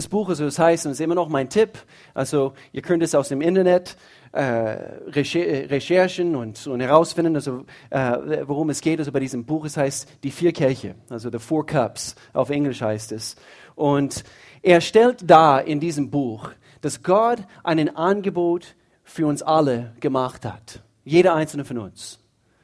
[0.00, 1.78] des Buches, das heißt, und das ist immer noch mein Tipp,
[2.14, 3.96] also ihr könnt es aus dem Internet
[4.32, 8.98] äh, recherchen und, und herausfinden, also, äh, worum es geht.
[8.98, 12.80] Also bei diesem Buch, es heißt Die vier Kelche, also The Four Cups, auf Englisch
[12.80, 13.36] heißt es.
[13.74, 14.24] Und
[14.62, 18.74] er stellt dar in diesem Buch, dass Gott ein Angebot
[19.04, 20.82] für uns alle gemacht hat.
[21.04, 22.20] Jeder einzelne von uns.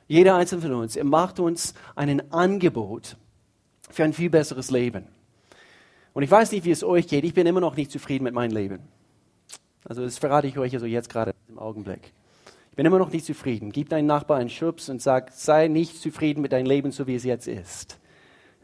[0.09, 0.97] Jeder einzelne von uns.
[0.97, 3.17] Er macht uns ein Angebot
[3.91, 5.16] für ein viel besseres Leben.
[6.17, 7.25] Und ich weiß nicht, wie es euch geht.
[7.27, 8.79] Ich bin immer noch nicht zufrieden mit meinem Leben.
[9.85, 12.15] Also das verrate ich euch also jetzt gerade im Augenblick.
[12.71, 13.71] Ich bin immer noch nicht zufrieden.
[13.71, 17.17] Gib deinem Nachbarn einen Schubs und sag, sei nicht zufrieden mit deinem Leben, so wie
[17.17, 17.99] es jetzt ist.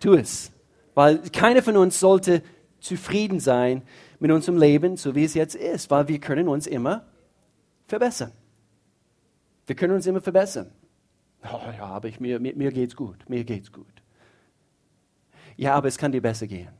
[0.01, 0.51] Tu es.
[0.95, 2.43] Weil keiner von uns sollte
[2.81, 3.83] zufrieden sein
[4.19, 7.05] mit unserem Leben, so wie es jetzt ist, weil wir können uns immer
[7.87, 8.33] verbessern.
[9.67, 10.73] Wir können uns immer verbessern.
[11.45, 14.03] Oh, ja, aber ich, mir, mir, mir geht's gut, mir geht's gut.
[15.59, 16.71] Ja, aber es kann dir besser gehen.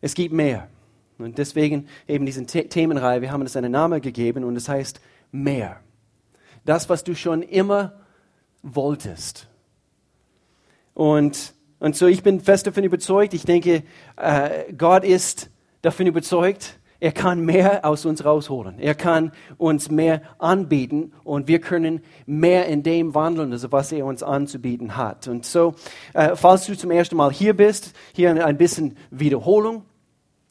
[0.00, 0.68] Es gibt mehr.
[1.18, 5.00] Und deswegen eben diese Themenreihe, wir haben es einen Namen gegeben und es heißt
[5.32, 5.80] mehr.
[6.64, 7.94] Das, was du schon immer
[8.62, 9.48] wolltest.
[10.94, 13.82] Und, und so, ich bin fest davon überzeugt, ich denke,
[14.16, 15.50] äh, Gott ist
[15.82, 18.78] davon überzeugt, er kann mehr aus uns rausholen.
[18.80, 24.04] Er kann uns mehr anbieten und wir können mehr in dem wandeln, also was er
[24.04, 25.28] uns anzubieten hat.
[25.28, 25.74] Und so,
[26.14, 29.84] äh, falls du zum ersten Mal hier bist, hier ein bisschen Wiederholung.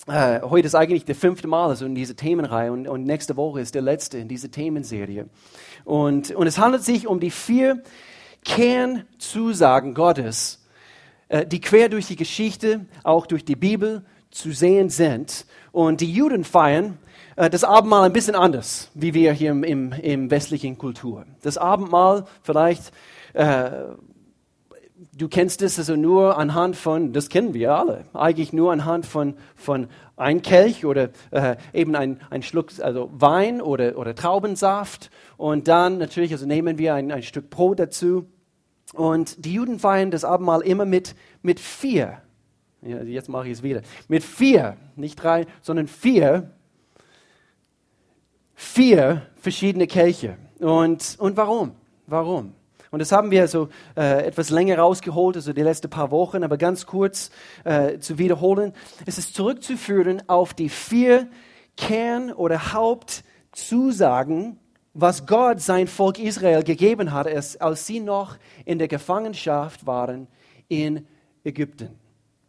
[0.08, 3.60] Äh, heute ist eigentlich der fünfte Mal also in dieser Themenreihe und, und nächste Woche
[3.60, 5.28] ist der letzte in dieser Themenserie.
[5.84, 7.84] Und, und es handelt sich um die vier
[8.46, 10.66] Kernzusagen Gottes,
[11.28, 15.46] äh, die quer durch die Geschichte, auch durch die Bibel zu sehen sind.
[15.72, 16.98] Und die Juden feiern
[17.36, 21.26] äh, das Abendmahl ein bisschen anders, wie wir hier im, im, im westlichen Kultur.
[21.42, 22.92] Das Abendmahl vielleicht
[23.34, 23.70] äh,
[25.16, 29.36] du kennst es also nur anhand von, das kennen wir alle, eigentlich nur anhand von,
[29.56, 35.68] von ein Kelch oder äh, eben ein, ein Schluck also Wein oder, oder Traubensaft und
[35.68, 38.26] dann natürlich also nehmen wir ein, ein Stück Brot dazu
[38.94, 42.22] und die Juden feiern das Abendmahl immer mit, mit vier,
[42.88, 46.52] ja, jetzt mache ich es wieder, mit vier, nicht drei, sondern vier,
[48.56, 51.74] vier verschiedene Kelche und, und warum?
[52.08, 52.54] Warum?
[52.90, 53.68] Und das haben wir so
[53.98, 57.32] äh, etwas länger rausgeholt, also die letzten paar Wochen, aber ganz kurz
[57.66, 58.74] äh, zu wiederholen.
[59.06, 61.28] Es ist zurückzuführen auf die vier
[61.76, 64.58] Kern- oder Hauptzusagen,
[64.94, 70.28] was Gott sein Volk Israel gegeben hat, als sie noch in der Gefangenschaft waren
[70.70, 71.06] in
[71.44, 72.07] Ägypten.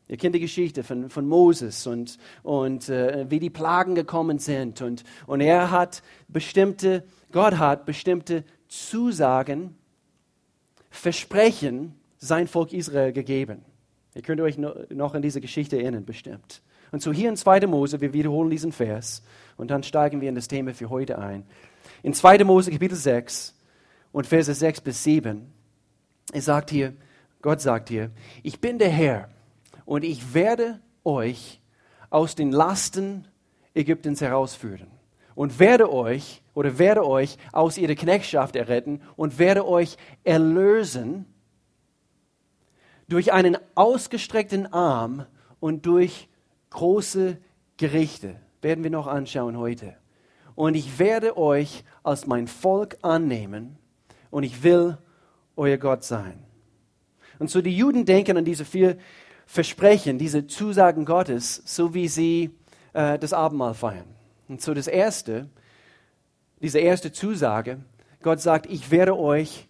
[0.09, 4.81] Ihr kennt die Geschichte von, von Moses und, und äh, wie die Plagen gekommen sind.
[4.81, 9.77] Und, und er hat bestimmte, Gott hat bestimmte Zusagen
[10.91, 13.63] Versprechen sein Volk Israel gegeben.
[14.15, 16.63] Ihr könnt euch noch an diese Geschichte erinnern, bestimmt.
[16.91, 17.67] Und so hier in 2.
[17.67, 19.23] Mose, wir wiederholen diesen Vers
[19.59, 21.45] und dann steigen wir in das Thema für heute ein.
[22.03, 22.45] In 2.
[22.45, 23.55] Mose Kapitel 6
[24.11, 25.53] und Verse 6 bis 7,
[26.33, 26.95] er sagt hier,
[27.43, 28.11] Gott sagt hier,
[28.43, 29.29] ich bin der Herr
[29.89, 31.63] und ich werde euch
[32.11, 33.27] aus den Lasten
[33.73, 34.89] Ägyptens herausführen
[35.35, 41.25] und werde euch oder werde euch aus ihrer Knechtschaft erretten und werde euch erlösen
[43.09, 45.25] durch einen ausgestreckten Arm
[45.59, 46.29] und durch
[46.69, 47.39] große
[47.79, 48.37] Gerichte.
[48.61, 49.97] Werden wir noch anschauen heute.
[50.55, 53.79] Und ich werde euch als mein Volk annehmen
[54.31, 54.99] und ich will
[55.57, 56.45] euer Gott sein.
[57.39, 58.99] Und so die Juden denken an diese vier
[59.51, 62.51] Versprechen, diese Zusagen Gottes, so wie sie
[62.93, 64.05] äh, das Abendmahl feiern.
[64.47, 65.49] Und so das Erste,
[66.61, 67.81] diese erste Zusage,
[68.23, 69.67] Gott sagt, ich werde euch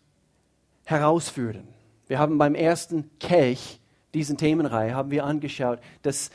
[0.84, 1.68] herausführen.
[2.08, 3.78] Wir haben beim ersten Kelch,
[4.14, 6.30] diesen Themenreihe, haben wir angeschaut, dass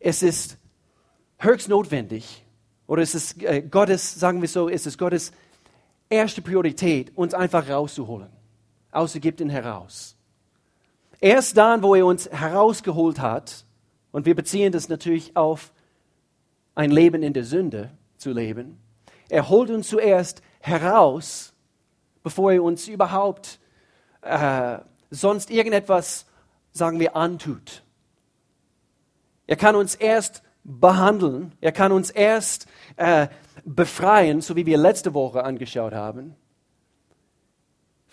[0.00, 0.56] es ist
[1.36, 2.46] höchst notwendig,
[2.86, 5.32] oder es ist äh, Gottes, sagen wir so, es ist Gottes
[6.08, 8.30] erste Priorität, uns einfach rauszuholen,
[8.90, 10.16] aus Ägypten heraus.
[11.20, 13.64] Erst dann, wo er uns herausgeholt hat,
[14.12, 15.72] und wir beziehen das natürlich auf
[16.74, 18.78] ein Leben in der Sünde zu leben,
[19.28, 21.52] er holt uns zuerst heraus,
[22.22, 23.58] bevor er uns überhaupt
[24.22, 24.78] äh,
[25.10, 26.26] sonst irgendetwas,
[26.72, 27.82] sagen wir, antut.
[29.46, 33.28] Er kann uns erst behandeln, er kann uns erst äh,
[33.64, 36.34] befreien, so wie wir letzte Woche angeschaut haben,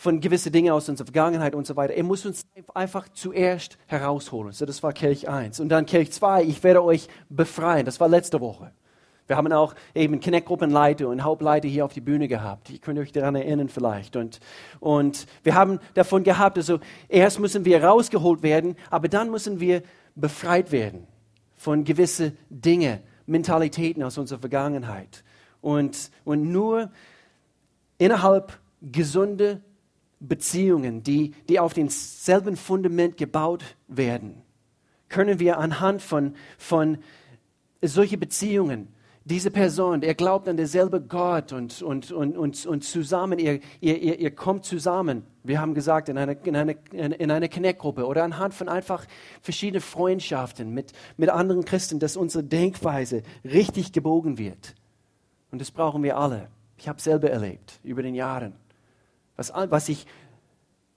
[0.01, 1.94] von gewissen Dingen aus unserer Vergangenheit und so weiter.
[1.94, 4.51] Er muss uns einfach zuerst herausholen.
[4.51, 5.59] So, das war Kelch 1.
[5.59, 7.86] Und dann Kelch 2, ich werde euch befreien.
[7.86, 8.71] Das war letzte Woche.
[9.27, 12.71] Wir haben auch eben Connect-Gruppenleiter und Hauptleiter hier auf die Bühne gehabt.
[12.71, 14.15] Ihr könnt euch daran erinnern vielleicht.
[14.15, 14.39] Und,
[14.80, 19.83] und wir haben davon gehabt, also erst müssen wir rausgeholt werden, aber dann müssen wir
[20.15, 21.06] befreit werden
[21.57, 25.24] von gewissen Dingen, Mentalitäten aus unserer Vergangenheit.
[25.62, 26.89] Und, und nur
[28.00, 29.59] innerhalb gesunder
[30.21, 34.41] Beziehungen, die, die auf demselben Fundament gebaut werden,
[35.09, 37.00] können wir anhand von, von
[37.81, 38.88] solchen Beziehungen
[39.23, 44.19] diese Person, er glaubt an derselbe Gott und, und, und, und, und zusammen, ihr, ihr,
[44.19, 48.56] ihr, kommt zusammen, wir haben gesagt, in einer, in einer, in einer Connect-Gruppe oder anhand
[48.56, 49.06] von einfach
[49.41, 54.73] verschiedenen Freundschaften mit, mit anderen Christen, dass unsere Denkweise richtig gebogen wird.
[55.51, 56.47] Und das brauchen wir alle.
[56.77, 58.53] Ich habe selber erlebt über den Jahren,
[59.49, 60.05] was, was ich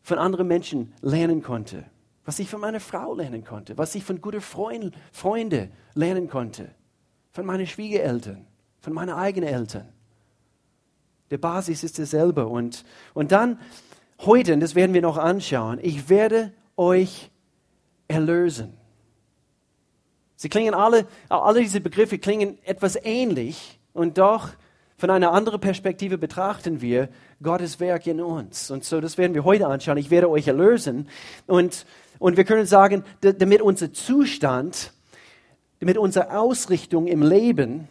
[0.03, 1.85] von anderen Menschen lernen konnte,
[2.25, 6.71] was ich von meiner Frau lernen konnte, was ich von guten Freund, Freunden lernen konnte
[7.31, 8.47] von meinen Schwiegereltern,
[8.81, 9.89] von meinen eigenen Eltern.
[11.31, 12.47] Der Basis ist derselbe.
[12.47, 13.59] Und, und dann
[14.21, 17.31] heute, und das werden wir noch anschauen, ich werde euch
[18.07, 18.75] erlösen.
[20.37, 24.51] Sie klingen alle, alle diese Begriffe klingen etwas ähnlich und doch
[24.97, 27.09] von einer anderen Perspektive betrachten wir
[27.43, 28.71] Gottes Werk in uns.
[28.71, 29.99] Und so, das werden wir heute anschauen.
[29.99, 31.09] Ich werde euch erlösen.
[31.47, 31.85] Und,
[32.19, 34.93] und wir können sagen, damit unser Zustand
[35.85, 37.89] damit unsere Ausrichtung im Leben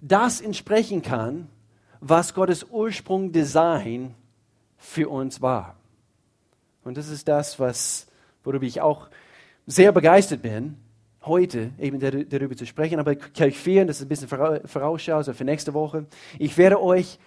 [0.00, 1.48] das entsprechen kann,
[2.00, 4.14] was Gottes Ursprung, Design
[4.76, 5.76] für uns war.
[6.82, 8.08] Und das ist das, was,
[8.42, 9.08] worüber ich auch
[9.66, 10.78] sehr begeistert bin,
[11.24, 12.98] heute eben darüber zu sprechen.
[12.98, 16.06] Aber Kirch 4, das ist ein bisschen Vorausschau, also für nächste Woche.
[16.38, 17.18] Ich werde euch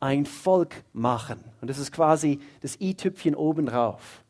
[0.00, 1.42] ein Volk machen.
[1.60, 4.22] Und das ist quasi das i-Tüpfchen obendrauf.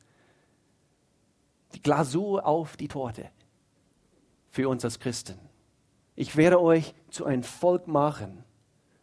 [1.74, 3.30] Die Glasur auf die Torte
[4.50, 5.38] für uns als Christen.
[6.14, 8.44] Ich werde euch zu einem Volk machen.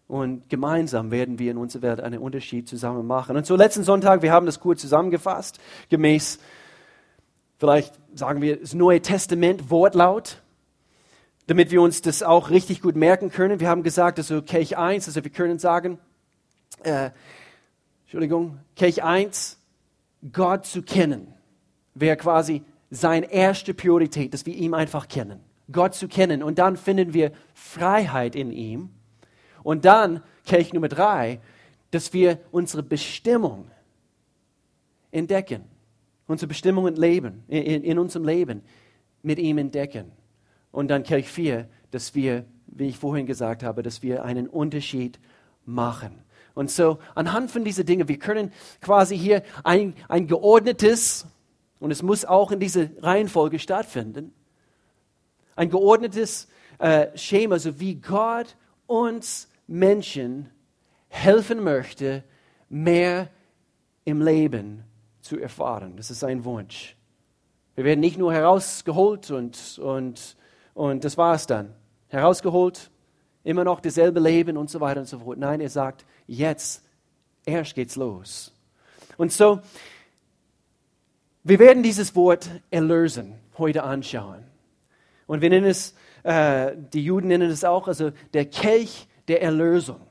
[0.08, 3.36] Und gemeinsam werden wir in unserer Welt einen Unterschied zusammen machen.
[3.36, 5.60] Und so letzten Sonntag, wir haben das kurz zusammengefasst,
[5.90, 6.40] gemäß,
[7.62, 10.42] vielleicht sagen wir, das Neue Testament Wortlaut,
[11.46, 13.60] damit wir uns das auch richtig gut merken können.
[13.60, 16.00] Wir haben gesagt, also Kelch 1, also wir können sagen,
[16.82, 17.12] äh,
[18.06, 19.60] Entschuldigung, Kelch 1,
[20.34, 21.36] Gott zu kennen,
[21.94, 25.40] wäre quasi seine erste Priorität, dass wir ihn einfach kennen.
[25.72, 26.42] Gott zu kennen.
[26.42, 28.90] Und dann finden wir Freiheit in ihm.
[29.62, 31.40] Und dann, Kelch Nummer drei,
[31.92, 33.70] dass wir unsere Bestimmung
[35.12, 35.71] entdecken.
[36.32, 38.62] Unsere Bestimmung und Leben, in, in unserem Leben
[39.22, 40.14] mit ihm entdecken.
[40.72, 45.20] Und dann Kelch 4, dass wir, wie ich vorhin gesagt habe, dass wir einen Unterschied
[45.66, 46.24] machen.
[46.54, 51.28] Und so anhand von diesen Dingen, wir können quasi hier ein, ein geordnetes
[51.82, 54.34] und es muss auch in dieser Reihenfolge stattfinden.
[55.58, 56.48] Ein geordnetes
[56.80, 58.56] äh, Schema, so wie Gott
[58.88, 60.50] uns Menschen
[61.10, 62.24] helfen möchte,
[62.70, 63.30] mehr
[64.06, 64.86] im Leben
[65.22, 65.96] zu erfahren.
[65.98, 66.96] Das ist sein Wunsch.
[67.76, 70.36] Wir werden nicht nur herausgeholt und, und,
[70.74, 71.74] und das war es dann.
[72.10, 72.92] Herausgeholt,
[73.44, 75.38] immer noch dasselbe Leben und so weiter und so fort.
[75.38, 76.84] Nein, er sagt, jetzt,
[77.46, 78.54] erst geht's los.
[79.18, 79.62] Und so,
[81.44, 84.44] wir werden dieses Wort erlösen heute anschauen.
[85.28, 90.02] Und wir nennen es, äh, die Juden nennen es auch, also der Kelch der Erlösung.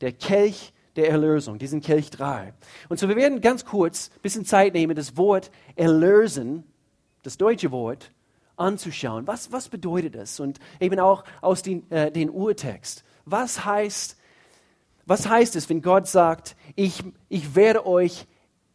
[0.00, 2.52] Der Kelch der Erlösung, diesen Kelch 3.
[2.88, 6.64] Und so, wir werden ganz kurz ein bisschen Zeit nehmen, das Wort erlösen,
[7.22, 8.12] das deutsche Wort,
[8.56, 9.26] anzuschauen.
[9.26, 10.38] Was, was bedeutet das?
[10.38, 13.04] Und eben auch aus den, äh, den Urtext.
[13.24, 14.16] Was heißt,
[15.06, 18.26] was heißt es, wenn Gott sagt, ich, ich werde euch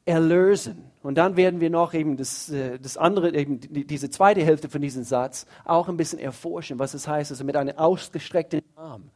[0.06, 0.92] erlösen?
[1.04, 4.82] Und dann werden wir noch eben das, äh, das andere, eben diese zweite Hälfte von
[4.82, 9.12] diesem Satz auch ein bisschen erforschen, was es heißt, also mit einem ausgestreckten Arm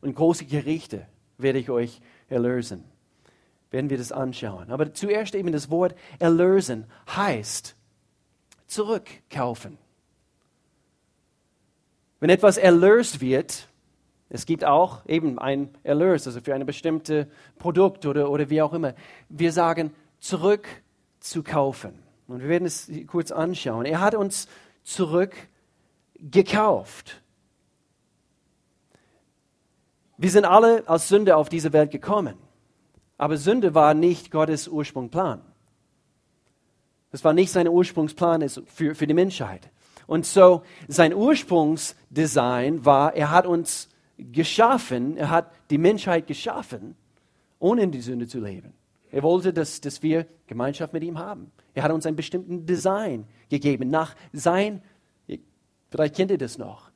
[0.00, 1.06] und große Gerichte
[1.38, 2.84] werde ich euch erlösen.
[3.70, 4.70] Werden wir das anschauen.
[4.70, 7.76] Aber zuerst eben das Wort erlösen heißt
[8.66, 9.78] zurückkaufen.
[12.20, 13.68] Wenn etwas erlöst wird,
[14.28, 17.26] es gibt auch eben ein Erlös, also für ein bestimmtes
[17.58, 18.94] Produkt oder, oder wie auch immer.
[19.28, 20.88] Wir sagen zurückkaufen
[21.20, 21.98] zu kaufen.
[22.26, 23.84] Und wir werden es kurz anschauen.
[23.86, 24.48] Er hat uns
[24.82, 27.22] zurückgekauft.
[30.18, 32.34] Wir sind alle als Sünde auf diese Welt gekommen.
[33.16, 35.40] Aber Sünde war nicht Gottes Ursprungsplan.
[37.10, 39.70] Das war nicht sein Ursprungsplan für, für die Menschheit.
[40.06, 46.96] Und so sein Ursprungsdesign war, er hat uns geschaffen, er hat die Menschheit geschaffen,
[47.58, 48.72] ohne in die Sünde zu leben.
[49.10, 51.50] Er wollte, dass, dass wir Gemeinschaft mit ihm haben.
[51.74, 53.88] Er hat uns einen bestimmten Design gegeben.
[53.90, 54.82] Nach sein,
[55.90, 56.90] vielleicht kennt ihr das noch,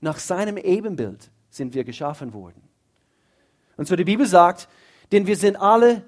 [0.00, 2.62] nach seinem Ebenbild sind wir geschaffen worden.
[3.76, 4.68] Und so die Bibel sagt,
[5.12, 6.04] denn wir sind alle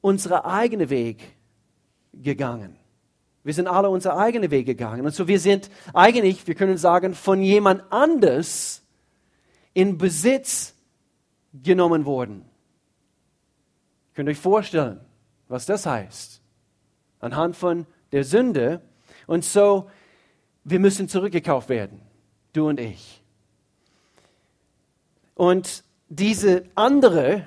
[0.00, 1.36] unsere eigene Weg
[2.12, 2.76] gegangen.
[3.42, 5.06] Wir sind alle unsere eigenen Wege gegangen.
[5.06, 8.82] Und so wir sind eigentlich, wir können sagen, von jemand anders
[9.72, 10.74] in Besitz
[11.54, 12.44] genommen worden.
[14.10, 15.00] Ihr könnt euch vorstellen,
[15.48, 16.42] was das heißt.
[17.20, 18.82] Anhand von der Sünde.
[19.26, 19.88] Und so,
[20.64, 22.02] wir müssen zurückgekauft werden.
[22.52, 23.19] Du und ich.
[25.40, 27.46] Und diese andere,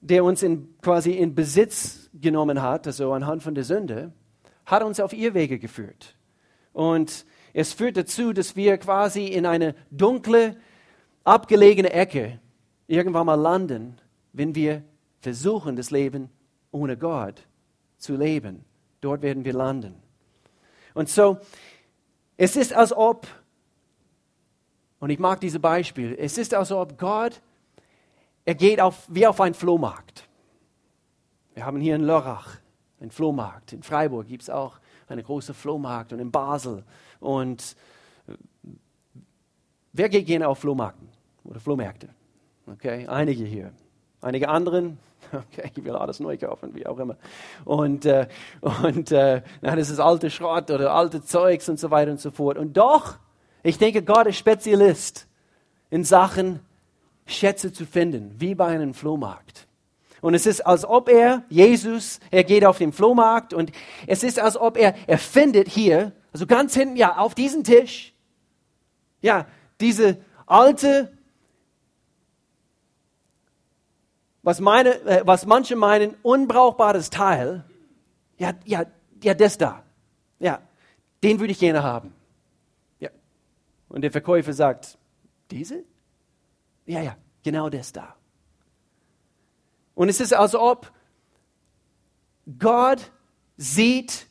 [0.00, 4.10] der uns in, quasi in Besitz genommen hat, also anhand von der Sünde,
[4.64, 6.16] hat uns auf ihr Wege geführt.
[6.72, 10.56] Und es führt dazu, dass wir quasi in eine dunkle,
[11.24, 12.40] abgelegene Ecke
[12.86, 13.98] irgendwann mal landen,
[14.32, 14.82] wenn wir
[15.20, 16.30] versuchen, das Leben
[16.70, 17.46] ohne Gott
[17.98, 18.64] zu leben.
[19.02, 19.94] Dort werden wir landen.
[20.94, 21.36] Und so,
[22.38, 23.26] es ist, als ob,
[25.04, 27.42] und ich mag diese Beispiele, es ist, als ob Gott,
[28.46, 30.26] er geht auf, wie auf einen Flohmarkt.
[31.52, 32.56] Wir haben hier in Lörrach
[32.98, 33.74] einen Flohmarkt.
[33.74, 36.84] In Freiburg gibt es auch einen großen Flohmarkt und in Basel.
[37.20, 37.76] Und
[39.92, 41.10] wer geht gerne auf Flohmarkten
[41.44, 42.08] oder Flohmärkte?
[42.66, 43.72] Okay, einige hier.
[44.22, 44.96] Einige anderen,
[45.34, 47.18] okay, ich will alles neu kaufen, wie auch immer.
[47.66, 48.26] Und, äh,
[48.62, 52.30] und äh, na, das ist alte Schrott oder alte Zeugs und so weiter und so
[52.30, 52.56] fort.
[52.56, 53.18] Und doch,
[53.64, 55.26] ich denke, Gott ist Spezialist
[55.90, 56.60] in Sachen
[57.26, 59.66] Schätze zu finden, wie bei einem Flohmarkt.
[60.20, 63.72] Und es ist, als ob er, Jesus, er geht auf den Flohmarkt und
[64.06, 68.14] es ist, als ob er, er findet hier, also ganz hinten, ja, auf diesem Tisch,
[69.22, 69.46] ja,
[69.80, 71.12] diese alte,
[74.42, 77.64] was, meine, äh, was manche meinen, unbrauchbares Teil,
[78.36, 78.84] ja, ja,
[79.22, 79.82] ja, das da,
[80.38, 80.60] ja,
[81.22, 82.14] den würde ich gerne haben.
[83.94, 84.98] Und der Verkäufer sagt,
[85.52, 85.84] diese?
[86.84, 88.16] Ja, ja, genau das da.
[89.94, 90.90] Und es ist, als ob
[92.58, 93.12] Gott
[93.56, 94.26] sieht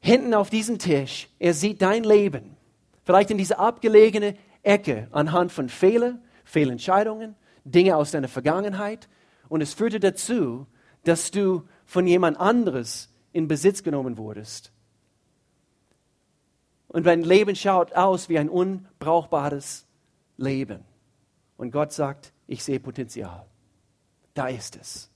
[0.00, 2.56] hinten auf diesem Tisch, er sieht dein Leben,
[3.04, 9.08] vielleicht in dieser abgelegene Ecke anhand von Fehlern, Fehlentscheidungen, Dinge aus deiner Vergangenheit.
[9.48, 10.66] Und es führte dazu,
[11.04, 14.72] dass du von jemand anderes in Besitz genommen wurdest.
[16.94, 19.84] Und dein Leben schaut aus wie ein unbrauchbares
[20.36, 20.84] Leben.
[21.56, 23.44] Und Gott sagt, ich sehe Potenzial.
[24.32, 25.10] Da ist es.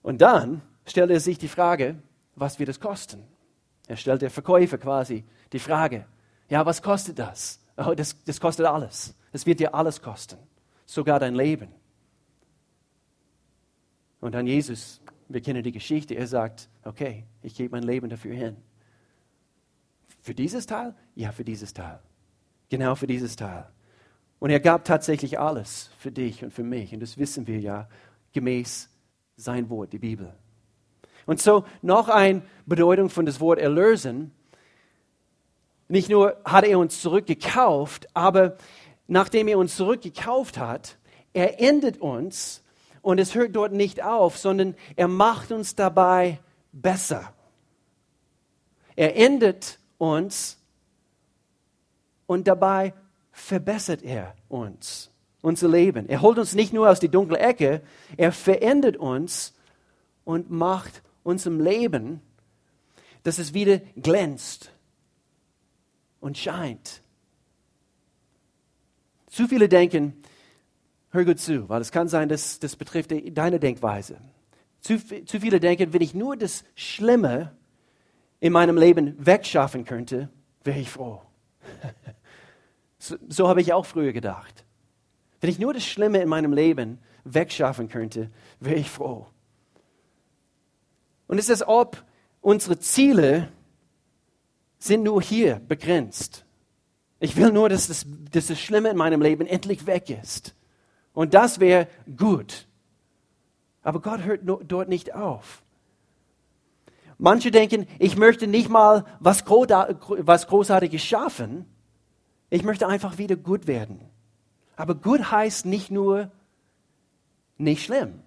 [0.00, 2.02] Und dann stellt er sich die Frage,
[2.36, 3.22] was wird es kosten?
[3.86, 6.06] Er stellt der Verkäufer quasi die Frage,
[6.48, 7.60] ja, was kostet das?
[7.76, 9.14] Oh, das, das kostet alles.
[9.32, 10.38] Es wird dir alles kosten,
[10.86, 11.68] sogar dein Leben.
[14.20, 18.34] Und dann Jesus, wir kennen die Geschichte, er sagt, okay, ich gebe mein Leben dafür
[18.34, 18.56] hin.
[20.20, 20.94] Für dieses Teil?
[21.14, 22.00] Ja, für dieses Teil.
[22.68, 23.66] Genau für dieses Teil.
[24.38, 26.92] Und er gab tatsächlich alles für dich und für mich.
[26.92, 27.88] Und das wissen wir ja
[28.32, 28.90] gemäß
[29.36, 30.34] sein Wort, die Bibel.
[31.26, 34.32] Und so noch eine Bedeutung von das Wort erlösen.
[35.88, 38.56] Nicht nur hat er uns zurückgekauft, aber
[39.06, 40.98] nachdem er uns zurückgekauft hat,
[41.32, 42.62] er endet uns
[43.02, 46.40] und es hört dort nicht auf, sondern er macht uns dabei
[46.72, 47.32] besser.
[48.96, 50.58] Er endet uns
[52.26, 52.94] und dabei
[53.32, 55.10] verbessert er uns,
[55.42, 56.08] unser Leben.
[56.08, 57.82] Er holt uns nicht nur aus die dunkle Ecke,
[58.16, 59.54] er verändert uns
[60.24, 62.20] und macht unserem Leben,
[63.22, 64.72] dass es wieder glänzt
[66.20, 67.02] und scheint.
[69.28, 70.22] Zu viele denken,
[71.10, 74.18] hör gut zu, weil es kann sein, dass das betrifft deine Denkweise.
[74.80, 77.56] Zu, zu viele denken, wenn ich nur das Schlimme
[78.40, 80.28] in meinem Leben wegschaffen könnte,
[80.64, 81.22] wäre ich froh.
[83.00, 84.64] So, so habe ich auch früher gedacht.
[85.40, 88.28] Wenn ich nur das Schlimme in meinem Leben wegschaffen könnte,
[88.58, 89.28] wäre ich froh.
[91.28, 92.04] Und es ist, als ob
[92.40, 93.52] unsere Ziele
[94.78, 96.44] sind nur hier begrenzt.
[97.20, 100.54] Ich will nur, dass das, dass das Schlimme in meinem Leben endlich weg ist.
[101.12, 102.66] Und das wäre gut.
[103.82, 105.62] Aber Gott hört dort nicht auf.
[107.18, 111.66] Manche denken, ich möchte nicht mal was Großartiges schaffen,
[112.48, 114.00] ich möchte einfach wieder gut werden.
[114.76, 116.30] Aber gut heißt nicht nur
[117.56, 118.22] nicht schlimm.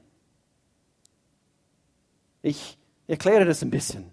[2.41, 4.11] Ich erkläre das ein bisschen.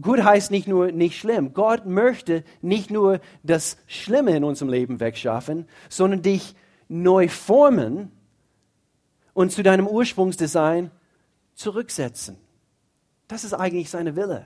[0.00, 1.52] Gut heißt nicht nur nicht schlimm.
[1.52, 6.54] Gott möchte nicht nur das Schlimme in unserem Leben wegschaffen, sondern dich
[6.88, 8.12] neu formen
[9.34, 10.92] und zu deinem Ursprungsdesign
[11.54, 12.36] zurücksetzen.
[13.30, 14.44] Das ist eigentlich seine Wille.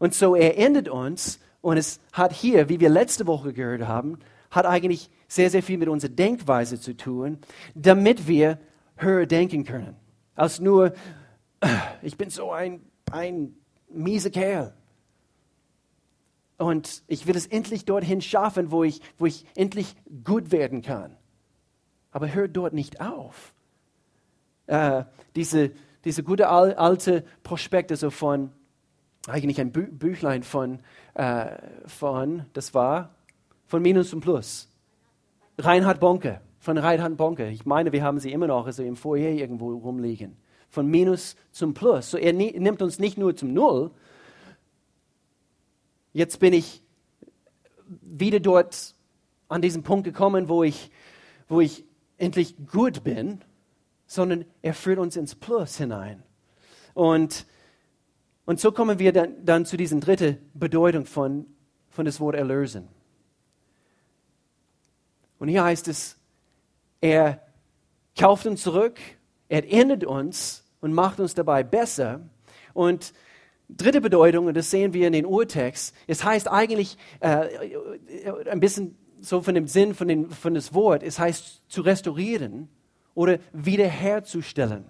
[0.00, 4.18] Und so er endet uns und es hat hier, wie wir letzte Woche gehört haben,
[4.50, 7.38] hat eigentlich sehr, sehr viel mit unserer Denkweise zu tun,
[7.76, 8.58] damit wir
[8.96, 9.96] höher denken können.
[10.34, 10.92] Als nur,
[12.02, 12.80] ich bin so ein,
[13.12, 13.54] ein
[13.88, 14.74] miese Kerl.
[16.58, 21.16] Und ich will es endlich dorthin schaffen, wo ich, wo ich endlich gut werden kann.
[22.10, 23.54] Aber hört dort nicht auf.
[24.66, 25.04] Äh,
[25.36, 25.70] diese,
[26.04, 28.50] diese gute alte Prospekte so von,
[29.28, 30.80] eigentlich ein Bü Büchlein von,
[31.14, 31.56] äh,
[31.86, 33.14] von, das war
[33.66, 34.68] von Minus und Plus.
[35.58, 37.48] Reinhard Bonke, von Reinhard Bonke.
[37.48, 40.36] Ich meine, wir haben sie immer noch also im Foyer irgendwo rumliegen.
[40.68, 42.10] Von Minus zum Plus.
[42.10, 43.90] So, er nimmt uns nicht nur zum Null.
[46.12, 46.82] Jetzt bin ich
[48.00, 48.94] wieder dort
[49.48, 50.90] an diesen Punkt gekommen, wo ich,
[51.48, 51.84] wo ich
[52.16, 53.42] endlich gut bin,
[54.12, 56.22] sondern er führt uns ins Plus hinein.
[56.92, 57.46] Und,
[58.44, 61.46] und so kommen wir dann, dann zu dieser dritten Bedeutung von,
[61.88, 62.88] von das Wort erlösen.
[65.38, 66.18] Und hier heißt es,
[67.00, 67.40] er
[68.14, 69.00] kauft uns zurück,
[69.48, 72.20] er erinnert uns und macht uns dabei besser.
[72.74, 73.14] Und
[73.70, 77.48] dritte Bedeutung, und das sehen wir in den Urtext, es heißt eigentlich äh,
[78.50, 82.68] ein bisschen so von dem Sinn von, den, von das Wort, es heißt zu restaurieren
[83.14, 84.84] oder wiederherzustellen.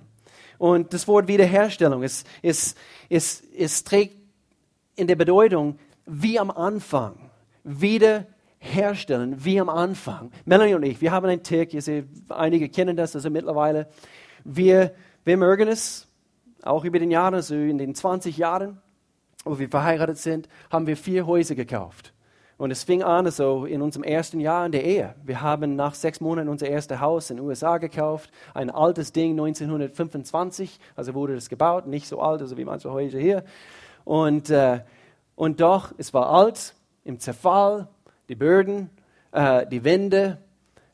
[0.59, 2.75] Und das Wort Wiederherstellung, es, es,
[3.09, 4.17] es, es trägt
[4.95, 7.31] in der Bedeutung wie am Anfang.
[7.65, 10.31] Wiederherstellen, wie am Anfang.
[10.45, 13.89] Melanie und ich, wir haben einen Tick, ihr seht, einige kennen das also mittlerweile.
[14.45, 16.09] Wir, wir mögen es,
[16.63, 18.81] auch über den Jahren, also in den 20 Jahren,
[19.45, 22.12] wo wir verheiratet sind, haben wir vier Häuser gekauft.
[22.63, 25.17] Und es fing an so in unserem ersten Jahr in der Ehe.
[25.25, 28.31] Wir haben nach sechs Monaten unser erstes Haus in den USA gekauft.
[28.55, 30.79] Ein altes Ding, 1925.
[30.95, 33.43] Also wurde das gebaut, nicht so alt, also wie manche Häuser hier.
[34.05, 34.79] Und, äh,
[35.35, 37.89] und doch, es war alt, im Zerfall,
[38.29, 38.91] die Böden,
[39.33, 40.39] äh, die Wände,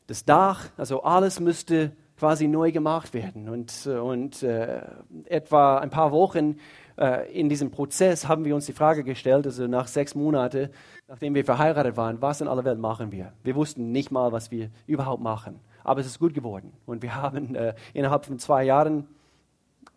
[0.07, 3.47] das Dach, also alles müsste quasi neu gemacht werden.
[3.47, 4.81] Und, äh, und äh,
[5.25, 6.57] etwa ein paar Wochen
[6.99, 10.69] äh, in diesem Prozess haben wir uns die Frage gestellt, also nach sechs Monaten,
[11.07, 13.31] nachdem wir verheiratet waren, was in aller Welt machen wir?
[13.41, 15.59] Wir wussten nicht mal, was wir überhaupt machen.
[15.83, 16.73] Aber es ist gut geworden.
[16.85, 19.07] Und wir haben äh, innerhalb von zwei Jahren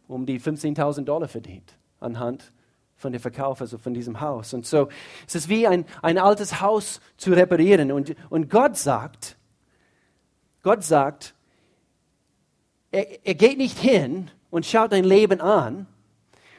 [0.07, 2.53] um die 15.000 Dollar verdient anhand
[2.96, 4.55] von dem Verkauf, also von diesem Haus.
[4.55, 4.88] Und so
[5.27, 7.90] es ist wie ein, ein altes Haus zu reparieren.
[7.90, 9.37] Und, und Gott sagt,
[10.62, 11.35] Gott sagt,
[12.92, 15.88] er, er geht nicht hin und schaut dein Leben an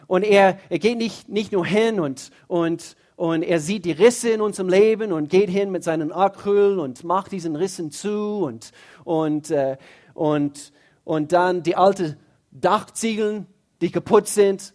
[0.07, 4.29] und er, er geht nicht, nicht nur hin und, und, und er sieht die Risse
[4.29, 8.71] in unserem Leben und geht hin mit seinen Acryl und macht diesen Rissen zu und,
[9.03, 9.77] und, äh,
[10.13, 12.17] und, und dann die alten
[12.51, 13.47] Dachziegeln,
[13.81, 14.73] die kaputt sind,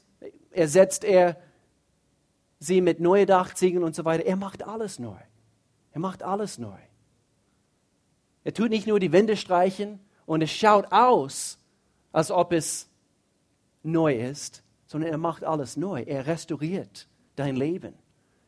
[0.51, 1.37] ersetzt er
[2.59, 4.27] sie mit neuen Dachziegeln und so weiter.
[4.27, 5.17] Er macht alles neu.
[5.93, 6.79] Er macht alles neu.
[8.45, 11.59] Er tut nicht nur die Wände streichen und es schaut aus,
[12.12, 12.88] als ob es
[13.83, 16.03] neu ist, sondern er macht alles neu.
[16.05, 17.94] Er restauriert dein Leben.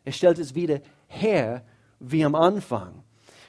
[0.05, 1.63] Er stellt es wieder her
[2.01, 3.05] wie am Anfang.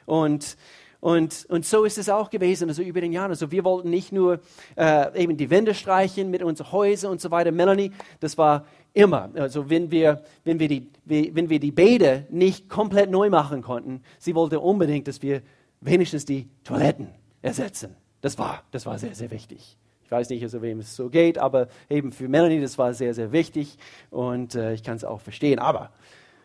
[0.05, 0.57] Und,
[0.99, 3.31] und, und so ist es auch gewesen, also über den Jahren.
[3.31, 4.41] Also wir wollten nicht nur
[4.75, 7.51] äh, eben die Wände streichen mit unseren Häusern und so weiter.
[7.51, 9.31] Melanie, das war immer.
[9.35, 14.03] Also wenn wir, wenn wir, die, wenn wir die Bäder nicht komplett neu machen konnten,
[14.19, 15.41] sie wollte unbedingt, dass wir
[15.79, 17.07] wenigstens die Toiletten
[17.41, 17.95] ersetzen.
[18.19, 19.77] Das war, das war sehr, sehr wichtig.
[20.11, 23.13] Ich weiß nicht, also wem es so geht, aber eben für Melanie, das war sehr,
[23.13, 23.77] sehr wichtig
[24.09, 25.57] und äh, ich kann es auch verstehen.
[25.57, 25.89] Aber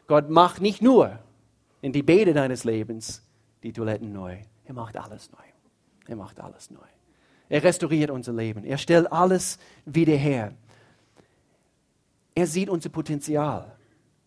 [0.06, 1.18] Gott macht nicht nur
[1.82, 3.26] in die Bäder deines Lebens
[3.64, 4.36] die Toiletten neu.
[4.66, 5.42] Er macht alles neu.
[6.06, 6.86] Er macht alles neu.
[7.48, 8.62] Er restauriert unser Leben.
[8.62, 10.52] Er stellt alles wieder her.
[12.36, 13.76] Er sieht unser Potenzial.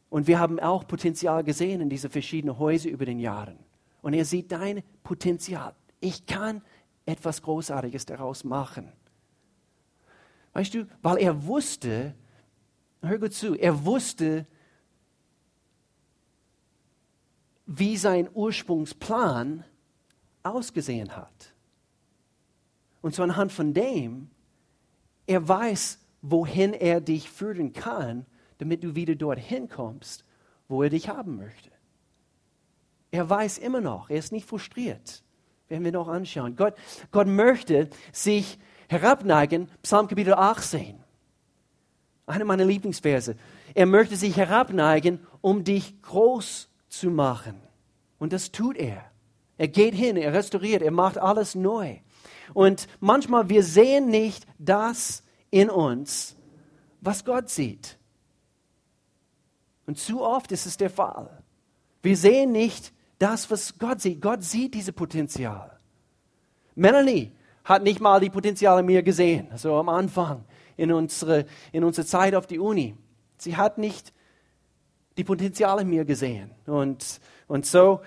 [0.09, 3.57] Und wir haben auch Potenzial gesehen in diese verschiedenen Häuser über den Jahren.
[4.01, 5.75] Und er sieht dein Potenzial.
[6.01, 6.61] Ich kann
[7.05, 8.91] etwas Großartiges daraus machen.
[10.59, 12.13] Weißt du, weil er wusste,
[13.01, 14.45] hör gut zu, er wusste,
[17.65, 19.63] wie sein Ursprungsplan
[20.43, 21.53] ausgesehen hat.
[22.99, 24.31] Und so anhand von dem,
[25.27, 28.25] er weiß, wohin er dich führen kann,
[28.57, 30.25] damit du wieder dorthin kommst,
[30.67, 31.71] wo er dich haben möchte.
[33.11, 35.23] Er weiß immer noch, er ist nicht frustriert.
[35.69, 36.57] Werden wir noch anschauen.
[36.57, 36.75] Gott,
[37.11, 40.95] Gott möchte sich herabneigen, Psalm Kapitel 18.
[42.25, 43.35] Einer meiner Lieblingsverse.
[43.75, 47.55] Er möchte sich herabneigen, um dich groß zu machen.
[48.17, 49.05] Und das tut er.
[49.57, 51.97] Er geht hin, er restauriert, er macht alles neu.
[52.53, 56.35] Und manchmal wir sehen nicht das in uns,
[56.99, 57.97] was Gott sieht.
[59.85, 61.43] Und zu oft ist es der Fall.
[62.01, 64.21] Wir sehen nicht das, was Gott sieht.
[64.21, 65.79] Gott sieht dieses Potenzial.
[66.73, 67.31] Melanie
[67.69, 69.47] hat nicht mal die Potenziale mir gesehen.
[69.51, 70.43] Also am Anfang
[70.75, 72.95] in unsere, in unsere Zeit auf die Uni.
[73.37, 74.11] Sie hat nicht
[75.17, 76.49] die Potenziale mir gesehen.
[76.65, 78.01] Und, und so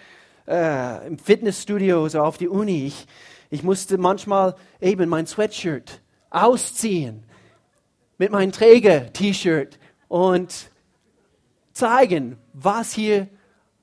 [0.49, 3.07] äh, im Fitnessstudio, so auf die Uni, ich,
[3.51, 7.23] ich musste manchmal eben mein Sweatshirt ausziehen
[8.19, 10.71] mit meinem Träger-T-Shirt und
[11.73, 13.29] zeigen, was hier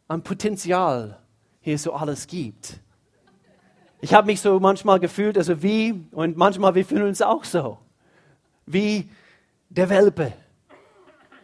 [0.10, 1.20] an Potenzial
[1.62, 2.82] hier so alles gibt.
[4.02, 7.78] Ich habe mich so manchmal gefühlt, also wie, und manchmal wir fühlen uns auch so,
[8.66, 9.10] wie
[9.70, 10.34] der Welpe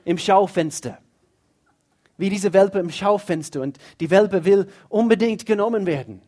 [0.05, 0.99] im Schaufenster.
[2.17, 3.61] Wie diese Welpe im Schaufenster.
[3.61, 6.21] Und die Welpe will unbedingt genommen werden.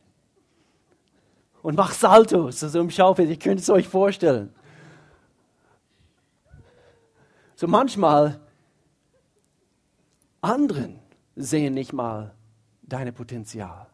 [1.62, 3.32] Und macht Saltos, also im Schaufenster.
[3.32, 4.54] Ich könnte es euch vorstellen.
[7.56, 8.40] So manchmal
[10.42, 11.00] anderen
[11.36, 12.34] sehen nicht mal
[12.84, 13.88] deine Potenzial.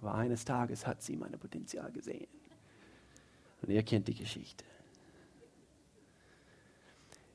[0.00, 2.28] Aber eines Tages hat sie meine Potenzial gesehen.
[3.62, 4.64] Und ihr kennt die Geschichte.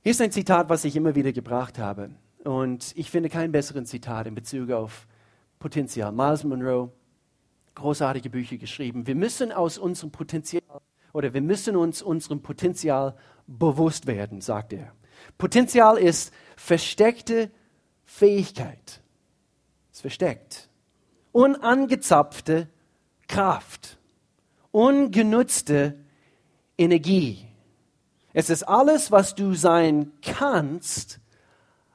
[0.04, 2.12] Hier ist ein Zitat, was ich immer wieder gebracht habe.
[2.44, 5.08] Und ich finde kein besseren Zitat in Bezug auf
[5.60, 6.12] Potenzial.
[6.12, 6.92] Miles Monroe,
[7.76, 9.06] großartige Bücher geschrieben.
[9.06, 10.64] Wir müssen aus unserem Potenzial
[11.14, 14.94] oder wir müssen uns unserem Potenzial bewusst werden, sagt er.
[15.38, 17.52] Potenzial ist versteckte
[18.06, 19.02] Fähigkeit.
[19.92, 20.71] Es ist versteckt.
[21.32, 22.68] Unangezapfte
[23.28, 23.98] Kraft.
[24.72, 25.98] Ungenutzte
[26.78, 27.48] Energie.
[28.34, 31.20] Es ist alles, was du sein kannst,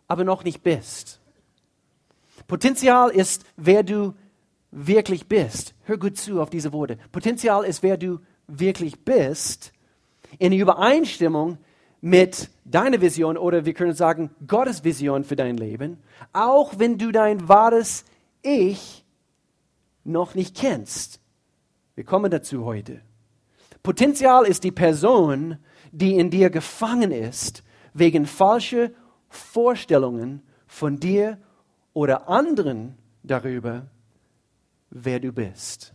[0.08, 1.20] aber noch nicht bist.
[2.46, 4.14] Potenzial ist, wer du
[4.70, 5.74] wirklich bist.
[5.84, 6.98] Hör gut zu auf diese Worte.
[7.10, 9.72] Potenzial ist, wer du wirklich bist,
[10.38, 11.58] in Übereinstimmung
[12.00, 15.98] mit deiner Vision oder wir können sagen Gottes Vision für dein Leben,
[16.32, 18.04] auch wenn du dein wahres
[18.42, 19.05] Ich
[20.06, 21.20] noch nicht kennst.
[21.94, 23.00] Wir kommen dazu heute.
[23.82, 25.58] Potenzial ist die Person,
[25.92, 27.62] die in dir gefangen ist,
[27.94, 28.90] wegen falscher
[29.28, 31.38] Vorstellungen von dir
[31.92, 33.86] oder anderen darüber,
[34.90, 35.94] wer du bist.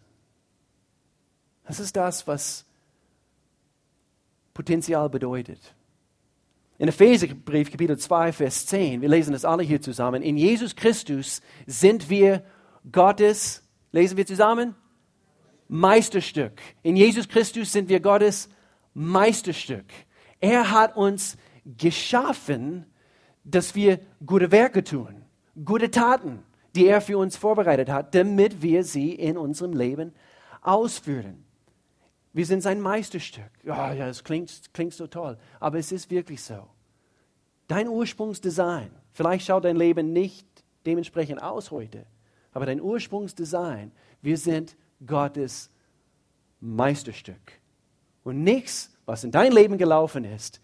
[1.66, 2.66] Das ist das, was
[4.54, 5.76] Potenzial bedeutet.
[6.78, 11.42] In Epheserbrief Kapitel 2, Vers 10, wir lesen das alle hier zusammen, in Jesus Christus
[11.68, 12.44] sind wir
[12.92, 14.76] Gottes, lesen wir zusammen,
[15.68, 16.60] Meisterstück.
[16.84, 18.50] In Jesus Christus sind wir Gottes
[18.94, 19.86] Meisterstück.
[20.40, 22.86] Er hat uns geschaffen,
[23.44, 25.24] dass wir gute Werke tun,
[25.64, 26.44] gute Taten,
[26.76, 30.14] die er für uns vorbereitet hat, damit wir sie in unserem Leben
[30.62, 31.46] ausführen.
[32.34, 33.52] Wir sind sein Meisterstück.
[33.64, 36.68] Ja, ja, das klingt, klingt so toll, aber es ist wirklich so.
[37.68, 40.48] Dein Ursprungsdesign, vielleicht schaut dein Leben nicht
[40.86, 42.06] dementsprechend aus heute,
[42.54, 45.70] aber dein Ursprungsdesign, wir sind Gottes
[46.60, 47.60] Meisterstück.
[48.24, 50.62] Und nichts, was in dein Leben gelaufen ist,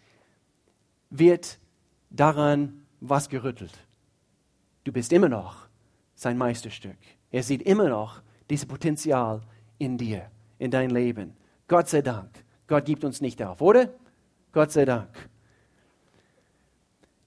[1.10, 1.60] wird
[2.10, 3.74] daran was gerüttelt.
[4.84, 5.68] Du bist immer noch
[6.16, 6.98] sein Meisterstück.
[7.32, 9.42] Er sieht immer noch dieses Potenzial
[9.78, 11.36] in dir, in dein Leben.
[11.68, 12.30] Gott sei Dank.
[12.68, 13.90] Gott gibt uns nicht auf, oder?
[14.52, 15.10] Gott sei Dank.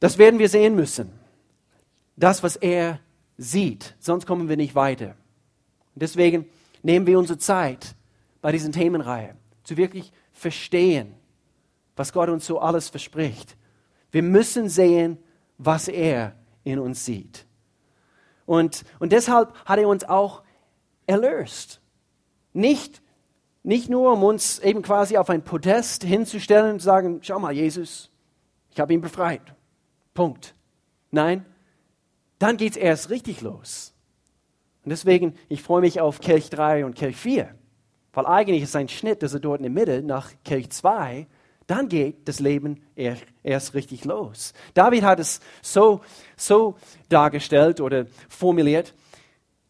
[0.00, 1.12] Das werden wir sehen müssen.
[2.16, 3.00] Das, was er
[3.40, 5.16] sieht, sonst kommen wir nicht weiter.
[5.94, 6.46] Und deswegen
[6.82, 7.94] nehmen wir unsere Zeit
[8.42, 11.14] bei diesen Themenreihe zu wirklich verstehen,
[11.96, 13.56] was Gott uns so alles verspricht.
[14.10, 15.18] Wir müssen sehen,
[15.56, 17.46] was er in uns sieht.
[18.44, 20.42] Und, und deshalb hat er uns auch
[21.06, 21.80] erlöst.
[22.52, 23.00] Nicht,
[23.62, 27.52] nicht nur, um uns eben quasi auf ein Podest hinzustellen und zu sagen, schau mal,
[27.52, 28.10] Jesus,
[28.70, 29.54] ich habe ihn befreit.
[30.12, 30.54] Punkt.
[31.10, 31.46] Nein,
[32.40, 33.94] dann geht es erst richtig los.
[34.84, 37.54] Und deswegen, ich freue mich auf Kelch 3 und Kelch 4.
[38.12, 41.28] Weil eigentlich ist ein Schnitt, dass er dort in der Mitte nach Kelch 2,
[41.66, 44.54] dann geht das Leben erst richtig los.
[44.74, 46.00] David hat es so,
[46.36, 46.76] so
[47.08, 48.94] dargestellt oder formuliert.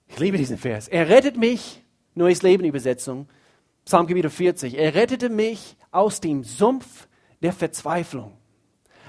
[0.09, 0.89] Ich liebe diesen Vers.
[0.89, 1.83] Er rettet mich,
[2.15, 3.29] Neues Leben Übersetzung,
[3.85, 4.79] Psalmgebiet 40.
[4.79, 7.09] Er rettete mich aus dem Sumpf
[7.43, 8.33] der Verzweiflung,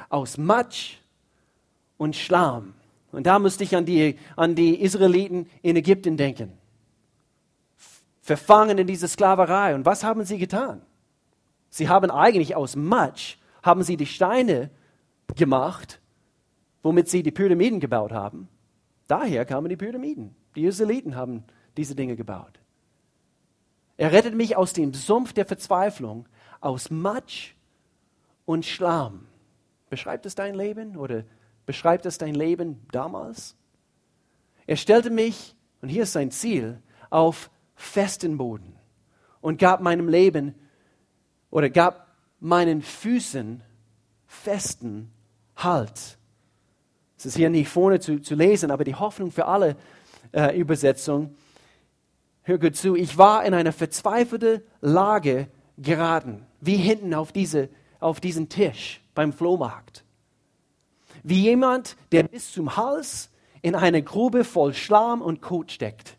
[0.10, 0.98] aus Matsch
[1.98, 2.74] und Schlamm.
[3.12, 6.54] Und da musste ich an die, an die Israeliten in Ägypten denken
[8.22, 9.76] verfangen in diese Sklaverei.
[9.76, 10.82] Und was haben sie getan?
[11.70, 14.70] Sie haben eigentlich aus Matsch, haben sie die Steine
[15.36, 16.00] gemacht,
[16.84, 18.48] womit sie die Pyramiden gebaut haben.
[19.08, 20.36] Daher kamen die Pyramiden.
[20.56, 21.44] Die Israeliten haben
[21.78, 22.60] diese Dinge gebaut.
[23.98, 26.26] Er rettet mich aus dem Sumpf der Verzweiflung,
[26.60, 27.54] aus Matsch
[28.46, 29.28] und Schlamm.
[29.90, 31.24] Beschreibt es dein Leben oder
[31.66, 33.56] beschreibt es dein Leben damals?
[34.68, 38.76] Er stellte mich, und hier ist sein Ziel, auf festen Boden
[39.42, 40.56] und gab meinem Leben
[41.50, 42.08] oder gab
[42.40, 43.64] meinen Füßen
[44.26, 45.12] festen
[45.58, 46.18] Halt.
[47.18, 49.76] Es ist hier nicht vorne zu, zu lesen, aber die Hoffnung für alle
[50.32, 51.36] äh, Übersetzung.
[52.42, 52.96] Hör gut zu.
[52.96, 55.48] Ich war in eine verzweifelte Lage
[55.78, 57.70] geraten, wie hinten auf, diese,
[58.00, 60.04] auf diesen Tisch beim Flohmarkt.
[61.24, 63.30] Wie jemand, der bis zum Hals
[63.62, 66.18] in eine Grube voll Schlamm und Kot steckt.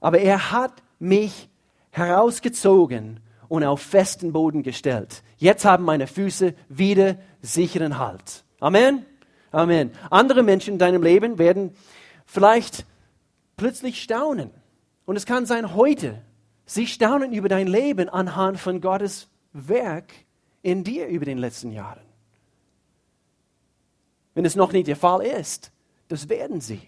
[0.00, 1.48] Aber er hat mich
[1.90, 5.22] herausgezogen und auf festen Boden gestellt.
[5.38, 8.44] Jetzt haben meine Füße wieder sicheren Halt.
[8.60, 9.06] Amen.
[9.50, 9.90] Amen.
[10.10, 11.72] Andere Menschen in deinem Leben werden
[12.26, 12.84] vielleicht
[13.56, 14.50] plötzlich staunen.
[15.06, 16.22] Und es kann sein heute.
[16.66, 20.12] Sie staunen über dein Leben anhand von Gottes Werk
[20.62, 22.05] in dir über den letzten Jahren.
[24.36, 25.72] Wenn es noch nicht der Fall ist,
[26.08, 26.82] das werden sie,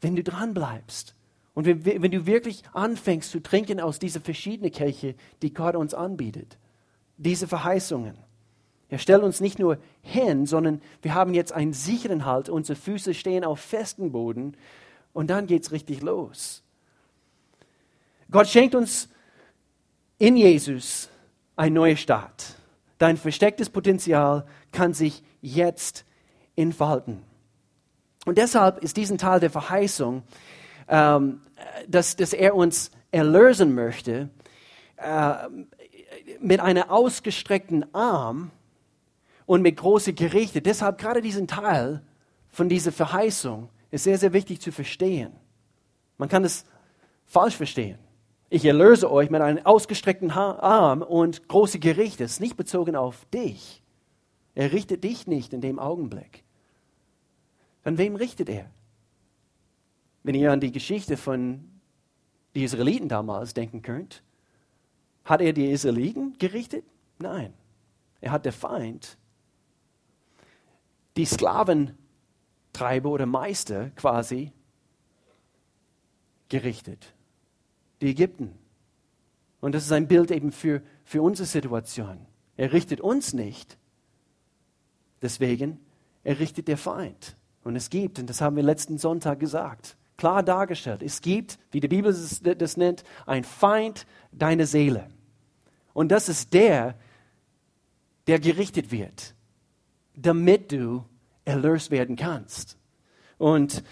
[0.00, 1.16] wenn du dran bleibst.
[1.52, 5.92] Und wenn, wenn du wirklich anfängst zu trinken aus dieser verschiedenen Kelche, die Gott uns
[5.92, 6.56] anbietet,
[7.16, 8.16] diese Verheißungen.
[8.90, 12.48] Er stellt uns nicht nur hin, sondern wir haben jetzt einen sicheren Halt.
[12.48, 14.56] Unsere Füße stehen auf festem Boden
[15.12, 16.62] und dann geht es richtig los.
[18.30, 19.08] Gott schenkt uns
[20.18, 21.08] in Jesus
[21.56, 22.54] ein neuer Start.
[22.98, 26.04] Dein verstecktes Potenzial kann sich jetzt
[26.58, 27.22] entfalten.
[28.26, 30.22] Und deshalb ist diesen Teil der Verheißung
[30.88, 31.40] ähm,
[31.86, 34.30] dass, dass er uns erlösen möchte,
[34.96, 35.34] äh,
[36.40, 38.50] mit einer ausgestreckten Arm
[39.46, 40.60] und mit großen Gerichte.
[40.60, 42.02] Deshalb gerade diesen Teil
[42.48, 45.32] von dieser Verheißung ist sehr, sehr wichtig zu verstehen.
[46.16, 46.64] Man kann es
[47.26, 47.98] falsch verstehen.
[48.50, 52.24] Ich erlöse euch mit einem ausgestreckten Arm und große Gerichte.
[52.24, 53.82] Es ist nicht bezogen auf dich.
[54.54, 56.44] Er richtet dich nicht in dem Augenblick.
[57.88, 58.70] An wem richtet er?
[60.22, 61.64] Wenn ihr an die Geschichte von
[62.54, 64.22] den Israeliten damals denken könnt,
[65.24, 66.84] hat er die Israeliten gerichtet?
[67.18, 67.54] Nein.
[68.20, 69.16] Er hat der Feind,
[71.16, 74.52] die Sklaventreiber oder Meister quasi,
[76.50, 77.14] gerichtet.
[78.02, 78.54] Die Ägypten.
[79.62, 82.18] Und das ist ein Bild eben für, für unsere Situation.
[82.58, 83.78] Er richtet uns nicht.
[85.22, 85.80] Deswegen,
[86.22, 87.37] er richtet der Feind.
[87.68, 91.02] Und es gibt, und das haben wir letzten Sonntag gesagt, klar dargestellt.
[91.02, 95.06] Es gibt, wie die Bibel das nennt, ein Feind deiner Seele.
[95.92, 96.94] Und das ist der,
[98.26, 99.34] der gerichtet wird,
[100.14, 101.04] damit du
[101.44, 102.78] erlöst werden kannst.
[103.36, 103.84] Und,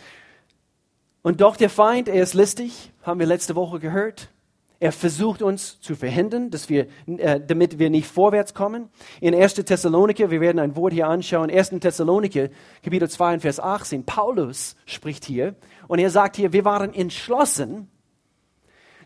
[1.21, 4.31] und doch der Feind, er ist listig, haben wir letzte Woche gehört.
[4.79, 8.91] Er versucht uns zu verhindern, dass wir, äh, damit wir nicht vorwärts kommen.
[9.21, 9.55] In 1.
[9.55, 11.81] Thessaloniker, wir werden ein Wort hier anschauen, 1.
[11.81, 12.49] Thessaloniker,
[12.83, 15.55] Kapitel 2, Vers 18, Paulus spricht hier
[15.89, 17.89] und er sagt hier, wir waren entschlossen,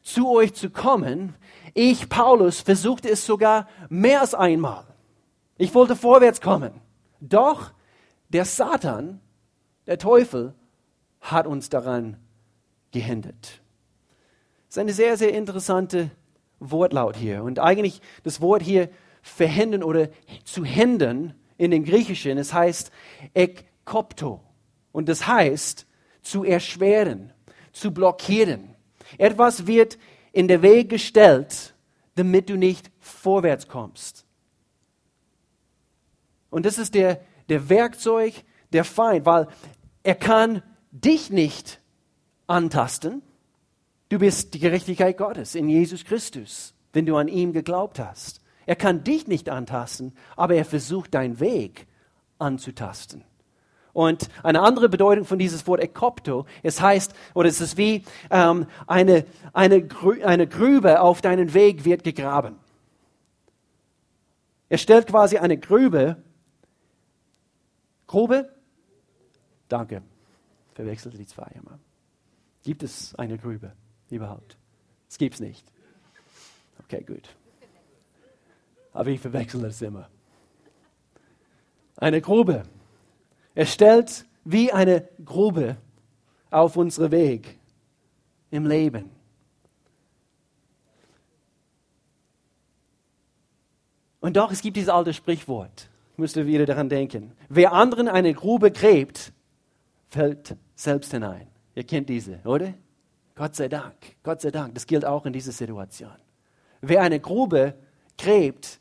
[0.03, 1.35] zu euch zu kommen.
[1.75, 4.85] Ich, Paulus, versuchte es sogar mehr als einmal.
[5.57, 6.73] Ich wollte vorwärts kommen.
[7.21, 7.73] Doch
[8.31, 9.21] der Satan,
[9.87, 10.55] der Teufel,
[11.21, 12.17] hat uns daran
[12.93, 13.60] gehindert.
[14.71, 16.13] Das ist eine sehr, sehr interessante
[16.61, 17.43] Wortlaut hier.
[17.43, 18.89] Und eigentlich das Wort hier
[19.21, 20.11] verhindern oder
[20.45, 22.93] zu hindern in dem Griechischen, es heißt
[23.35, 24.41] ekopto.
[24.93, 25.89] Und das heißt
[26.23, 27.33] zu erschweren,
[27.73, 28.77] zu blockieren.
[29.19, 29.99] Etwas wird
[30.31, 31.75] in der Weg gestellt,
[32.15, 34.25] damit du nicht vorwärts kommst.
[36.49, 38.35] Und das ist der, der Werkzeug
[38.73, 39.49] der Feind, weil
[40.05, 41.81] er kann dich nicht
[42.47, 43.23] antasten.
[44.11, 48.41] Du bist die Gerechtigkeit Gottes in Jesus Christus, wenn du an ihm geglaubt hast.
[48.67, 51.87] Er kann dich nicht antasten, aber er versucht deinen Weg
[52.41, 53.23] anzutasten.
[53.93, 58.67] Und eine andere Bedeutung von dieses Wort Ekopto, es heißt, oder es ist wie ähm,
[58.89, 62.57] eine, eine, Grü eine Grübe auf deinen Weg wird gegraben.
[64.69, 66.17] Er stellt quasi eine Grübe,
[68.09, 68.53] Grube,
[69.69, 70.03] danke,
[70.75, 71.79] verwechselte die zwei immer.
[72.65, 73.73] Gibt es eine Grübe
[74.17, 74.57] überhaupt?
[75.19, 75.65] Gibt es nicht.
[76.85, 77.29] Okay, gut.
[78.93, 80.09] Aber ich verwechsel es immer.
[81.97, 82.65] Eine Grube
[83.55, 85.77] er stellt wie eine Grube
[86.51, 87.59] auf unseren Weg
[88.51, 89.11] im Leben.
[94.21, 95.89] Und doch, es gibt dieses alte Sprichwort.
[96.13, 97.33] Ich müsste wieder daran denken.
[97.49, 99.33] Wer anderen eine Grube gräbt,
[100.09, 101.47] fällt selbst hinein.
[101.75, 102.75] Ihr kennt diese, oder?
[103.41, 103.95] Gott sei Dank.
[104.23, 104.75] Gott sei Dank.
[104.75, 106.15] Das gilt auch in dieser Situation.
[106.83, 107.75] Wer eine Grube
[108.19, 108.79] gräbt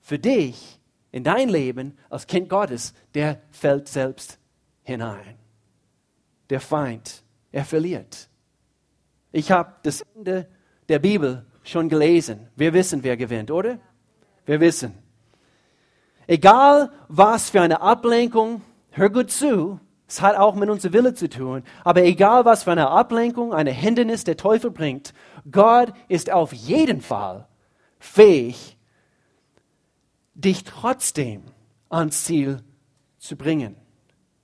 [0.00, 0.80] für dich,
[1.12, 4.40] in dein Leben als Kind Gottes, der fällt selbst
[4.82, 5.38] hinein.
[6.50, 8.28] Der Feind, er verliert.
[9.30, 10.48] Ich habe das Ende
[10.88, 12.48] der Bibel schon gelesen.
[12.56, 13.78] Wir wissen, wer gewinnt, oder?
[14.46, 14.98] Wir wissen.
[16.26, 19.78] Egal was für eine Ablenkung, hör gut zu,
[20.10, 23.70] es hat auch mit unserem Wille zu tun, aber egal was für eine Ablenkung, eine
[23.70, 25.14] Hindernis der Teufel bringt,
[25.48, 27.46] Gott ist auf jeden Fall
[28.00, 28.76] fähig,
[30.34, 31.44] dich trotzdem
[31.88, 32.60] ans Ziel
[33.18, 33.76] zu bringen.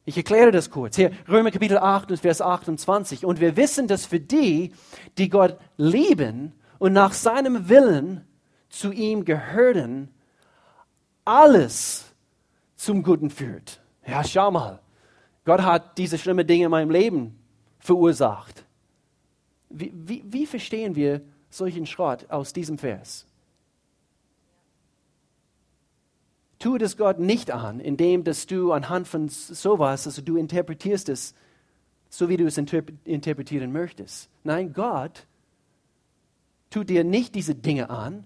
[0.05, 0.95] Ich erkläre das kurz.
[0.95, 3.25] Hier, Römer Kapitel 8, Vers 28.
[3.25, 4.73] Und wir wissen, dass für die,
[5.19, 8.25] die Gott lieben und nach seinem Willen
[8.69, 10.15] zu ihm gehören,
[11.25, 12.05] alles
[12.77, 13.81] zum Guten führt.
[14.07, 14.79] Ja, schau mal.
[15.47, 17.39] Gott hat diese schlimmen Dinge in meinem Leben
[17.79, 18.67] verursacht.
[19.71, 23.27] Wie, wie, wie verstehen wir solchen Schrott aus diesem Vers?
[26.59, 31.33] Tue das Gott nicht an, indem dass du anhand von sowas, also du interpretierst es,
[32.09, 34.29] so wie du es interpretieren möchtest.
[34.43, 35.27] Nein, Gott
[36.71, 38.25] tut dir nicht diese Dinge an,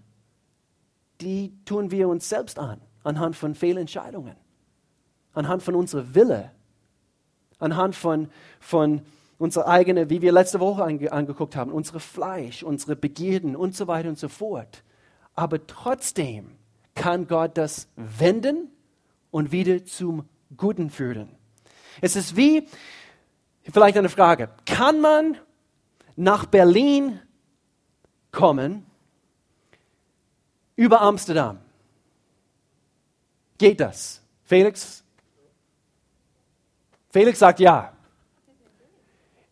[1.21, 4.37] die tun wir uns selbst an, anhand von Fehlentscheidungen,
[5.35, 6.53] anhand von unserer Wille,
[7.61, 9.03] anhand von, von
[9.39, 13.87] unserer eigenen, wie wir letzte Woche ange, angeguckt haben, unsere Fleisch, unsere Begierden und so
[13.87, 14.83] weiter und so fort.
[15.35, 16.57] Aber trotzdem
[16.95, 18.69] kann Gott das wenden
[19.31, 21.29] und wieder zum Guten führen.
[22.01, 22.67] Es ist wie,
[23.63, 25.37] vielleicht eine Frage, kann man
[26.17, 27.21] nach Berlin
[28.33, 28.87] kommen
[30.77, 31.61] über Amsterdam?
[33.59, 34.23] Geht das?
[34.45, 35.05] Felix?
[37.11, 37.93] Felix sagt ja.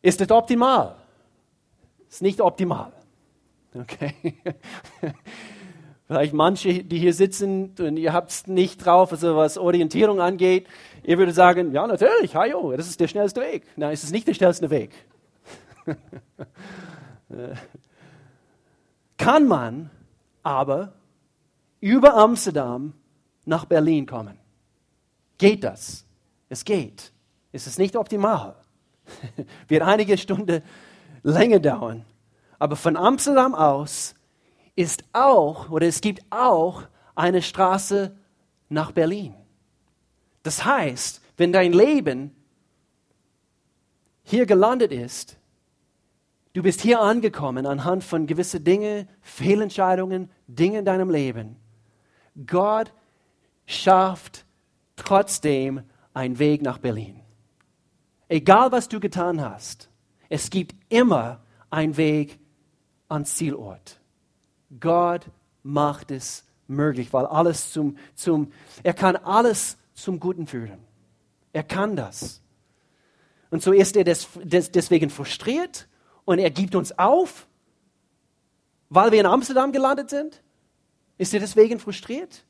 [0.01, 0.97] Ist das optimal?
[2.09, 2.92] Ist nicht optimal.
[3.75, 4.14] Okay.
[6.07, 10.66] Vielleicht manche, die hier sitzen und ihr habt es nicht drauf, also was Orientierung angeht.
[11.03, 13.66] Ihr würdet sagen, ja natürlich, hajo, das ist der schnellste Weg.
[13.77, 14.90] Nein, es ist nicht der schnellste Weg.
[19.18, 19.90] Kann man
[20.42, 20.94] aber
[21.81, 22.94] über Amsterdam
[23.44, 24.38] nach Berlin kommen?
[25.37, 26.07] Geht das?
[26.49, 27.12] Es geht.
[27.59, 28.55] Es ist nicht optimal.
[29.68, 30.62] Wird einige Stunden
[31.25, 32.05] länger dauern.
[32.61, 34.14] Aber von Amsterdam aus
[34.77, 36.85] ist auch, oder es gibt auch
[37.16, 38.16] eine Straße
[38.68, 39.35] nach Berlin.
[40.44, 42.31] Das heißt, wenn dein Leben
[44.23, 45.37] hier gelandet ist,
[46.53, 51.57] du bist hier angekommen anhand von gewissen Dingen, Fehlentscheidungen, Dingen in deinem Leben,
[52.47, 52.92] Gott
[53.66, 54.44] schafft
[54.94, 55.83] trotzdem
[56.14, 57.17] einen Weg nach Berlin.
[58.29, 59.88] Egal was du getan hast,
[60.29, 62.38] es gibt immer einen Weg
[63.09, 64.01] ans Zielort.
[64.81, 65.27] Gott
[65.62, 70.79] macht es möglich, weil alles zum, zum, er kann alles zum Guten führen.
[71.53, 72.43] Er kann das.
[73.51, 75.88] Und so ist er des, des, deswegen frustriert
[76.27, 77.49] und er gibt uns auf,
[78.91, 80.43] weil wir in Amsterdam gelandet sind.
[81.17, 82.45] Ist er deswegen frustriert?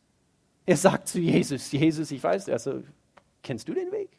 [0.67, 2.83] Er sagt zu Jesus, Jesus, ich weiß, also,
[3.43, 4.18] kennst du den Weg?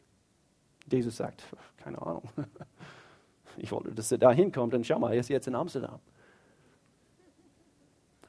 [0.92, 1.42] Jesus sagt,
[1.78, 2.22] keine Ahnung.
[3.56, 5.98] Ich wollte, dass er da hinkommt und schau mal, er ist jetzt in Amsterdam.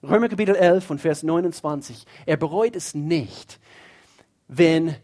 [0.03, 2.05] Römer Kapitel 11 und Vers 29.
[2.25, 3.59] Er bereut es nicht,
[4.47, 4.95] wenn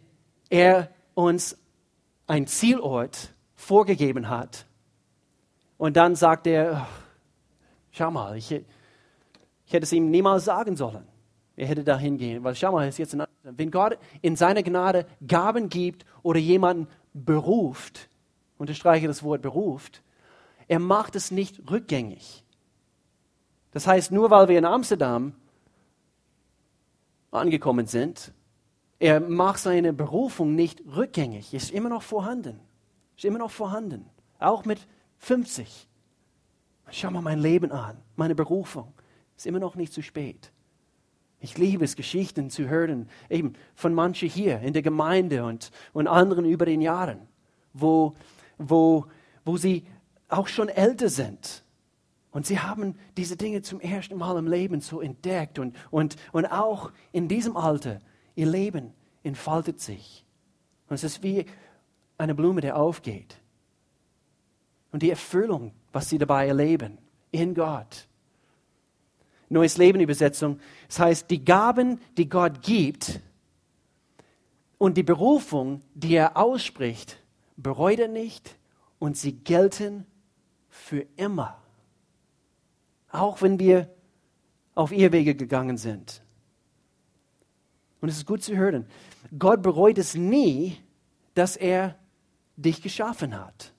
[0.50, 1.58] er uns
[2.26, 4.66] ein Zielort vorgegeben hat.
[5.78, 6.88] Und dann sagt er,
[7.92, 11.08] schau mal, ich, ich hätte es ihm niemals sagen sollen.
[11.56, 14.64] Er hätte da hingehen, weil schau mal, er ist jetzt in, wenn Gott in seiner
[14.64, 16.88] Gnade Gaben gibt oder jemanden
[17.26, 18.10] beruft,
[18.58, 20.04] unterstreiche das Wort beruft,
[20.68, 22.44] er macht es nicht rückgängig.
[23.72, 25.36] Das heißt, nur weil wir in Amsterdam
[27.32, 28.34] angekommen sind,
[29.00, 32.60] er macht seine Berufung nicht rückgängig, ist immer noch vorhanden.
[33.16, 34.06] Ist immer noch vorhanden.
[34.40, 34.80] Auch mit
[35.18, 35.88] 50.
[36.90, 38.94] Schau mal mein Leben an, meine Berufung.
[39.36, 40.52] Ist immer noch nicht zu spät.
[41.40, 46.08] Ich liebe es, Geschichten zu hören, eben von manchen hier in der Gemeinde und, und
[46.08, 47.28] anderen über den Jahren,
[47.74, 48.16] wo,
[48.58, 49.06] wo,
[49.46, 49.86] wo sie
[50.30, 51.64] auch schon älter sind
[52.38, 56.46] und sie haben diese Dinge zum ersten Mal im Leben so entdeckt und, und, und
[56.46, 58.00] auch in diesem Alter,
[58.36, 58.94] ihr Leben
[59.24, 60.24] entfaltet sich.
[60.88, 61.48] Und es ist wie
[62.18, 63.42] eine Blume, die aufgeht.
[64.92, 67.00] Und die Erfüllung, was sie dabei erleben,
[67.32, 68.08] in Gott.
[69.50, 70.60] Neues Leben Übersetzung.
[70.88, 73.22] Das heißt, die Gaben, die Gott gibt
[74.78, 77.18] und die Berufung, die er ausspricht,
[77.56, 78.56] bereut er nicht
[79.00, 80.06] und sie gelten
[80.70, 81.58] für immer
[83.18, 83.90] auch wenn wir
[84.76, 86.22] auf Irrwege gegangen sind.
[88.00, 88.86] Und es ist gut zu hören.
[89.38, 90.78] Gott bereut es nie,
[91.34, 91.98] dass er
[92.56, 93.74] dich geschaffen hat.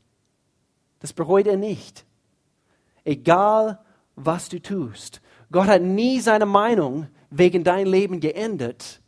[1.00, 2.04] Das bereut er nicht.
[3.04, 3.78] Egal,
[4.16, 5.20] was du tust.
[5.50, 9.00] Gott hat nie seine Meinung wegen dein Leben geändert,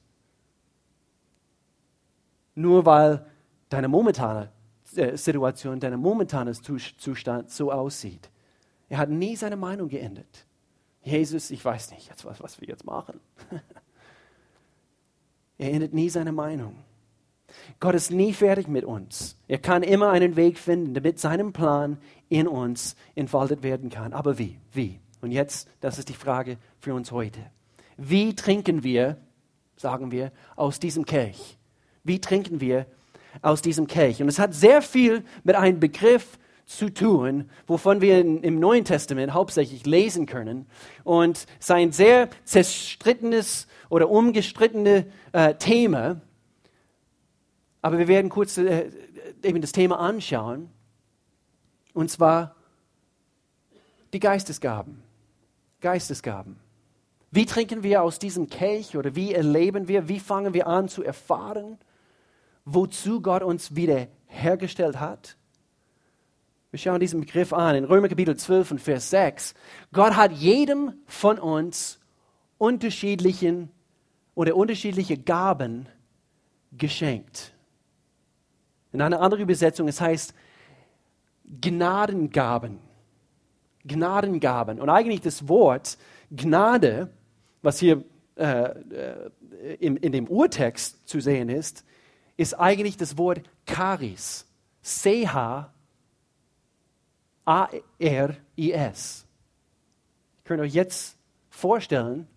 [2.54, 3.26] nur weil
[3.68, 4.50] deine momentane
[4.96, 8.30] äh, Situation, dein momentanes Zustand so aussieht.
[8.88, 10.46] Er hat nie seine Meinung geändert.
[11.02, 13.20] Jesus, ich weiß nicht, jetzt, was, was wir jetzt machen.
[15.58, 16.76] er ändert nie seine Meinung.
[17.78, 19.36] Gott ist nie fertig mit uns.
[19.48, 24.12] Er kann immer einen Weg finden, damit sein Plan in uns entfaltet werden kann.
[24.12, 24.58] Aber wie?
[24.72, 25.00] Wie?
[25.20, 27.40] Und jetzt, das ist die Frage für uns heute.
[27.96, 29.18] Wie trinken wir,
[29.76, 31.58] sagen wir, aus diesem Kelch?
[32.02, 32.86] Wie trinken wir
[33.42, 34.22] aus diesem Kelch?
[34.22, 39.34] Und es hat sehr viel mit einem Begriff zu tun, wovon wir im Neuen Testament
[39.34, 40.66] hauptsächlich lesen können.
[41.02, 46.20] Und es ist ein sehr zerstrittenes oder umgestrittenes äh, Thema.
[47.82, 48.88] Aber wir werden kurz äh,
[49.42, 50.70] eben das Thema anschauen.
[51.92, 52.54] Und zwar
[54.12, 55.02] die Geistesgaben.
[55.80, 56.58] Geistesgaben.
[57.30, 61.02] Wie trinken wir aus diesem Kelch oder wie erleben wir, wie fangen wir an zu
[61.02, 61.78] erfahren,
[62.64, 65.36] wozu Gott uns wiederhergestellt hat?
[66.70, 69.54] Wir schauen diesen Begriff an in Römer Kapitel 12 und Vers 6.
[69.92, 71.98] Gott hat jedem von uns
[72.58, 73.70] unterschiedlichen
[74.34, 75.88] oder unterschiedliche Gaben
[76.72, 77.52] geschenkt.
[78.92, 80.34] In einer anderen Übersetzung, es heißt
[81.60, 82.78] Gnadengaben.
[83.84, 84.80] Gnadengaben.
[84.80, 85.98] Und eigentlich das Wort
[86.30, 87.10] Gnade,
[87.62, 88.04] was hier
[88.36, 89.30] äh, äh
[89.78, 91.84] in, in dem Urtext zu sehen ist,
[92.36, 94.46] ist eigentlich das Wort Charis.
[94.82, 95.70] C-H
[97.50, 99.26] A-R-I-S.
[100.38, 101.18] Ihr könnt euch jetzt
[101.48, 102.28] vorstellen,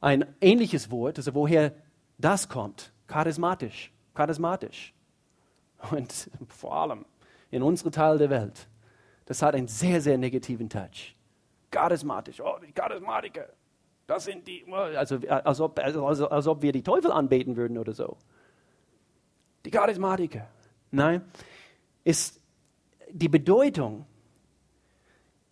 [0.00, 1.72] ein ähnliches Wort, also woher
[2.18, 4.94] das kommt, charismatisch, charismatisch.
[5.90, 7.04] Und vor allem
[7.50, 8.68] in unserem Teil der Welt,
[9.26, 11.16] das hat einen sehr, sehr negativen Touch.
[11.70, 13.48] Charismatisch, oh, die Charismatiker,
[14.06, 17.92] das sind die, also als ob, also, als ob wir die Teufel anbeten würden oder
[17.92, 18.16] so.
[19.64, 20.46] Die Charismatiker.
[20.90, 21.22] Nein,
[22.04, 22.40] ist
[23.10, 24.06] die Bedeutung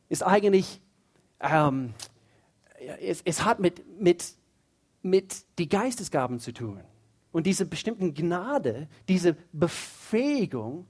[0.08, 0.82] ist eigentlich,
[1.40, 1.94] ähm,
[3.00, 4.34] es, es, hat mit, mit,
[5.00, 6.80] mit die Geistesgaben zu tun.
[7.30, 10.86] Und diese bestimmten Gnade, diese Befähigung,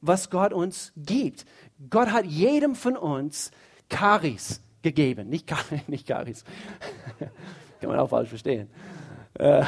[0.00, 1.44] was Gott uns gibt.
[1.88, 3.50] Gott hat jedem von uns
[3.90, 5.28] Charis gegeben.
[5.28, 5.52] Nicht,
[5.88, 6.44] nicht Charis.
[7.80, 8.68] Kann man auch falsch verstehen.
[9.38, 9.64] Uh,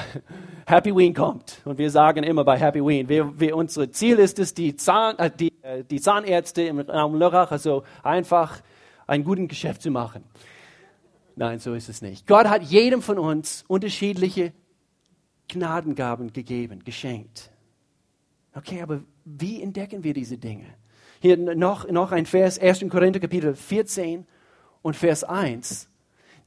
[0.67, 1.61] Happy Ween kommt.
[1.65, 5.19] Und wir sagen immer bei Happy Ween, wir, wir, unser Ziel ist es, die, Zahn,
[5.19, 8.61] äh, die, äh, die Zahnärzte im Raum Lörrach also einfach
[9.07, 10.25] ein gutes Geschäft zu machen.
[11.37, 12.27] Nein, so ist es nicht.
[12.27, 14.53] Gott hat jedem von uns unterschiedliche
[15.49, 17.52] Gnadengaben gegeben, geschenkt.
[18.55, 20.67] Okay, aber wie entdecken wir diese Dinge?
[21.21, 22.85] Hier noch, noch ein Vers, 1.
[22.91, 24.27] Korinther Kapitel 14
[24.83, 25.89] und Vers 1.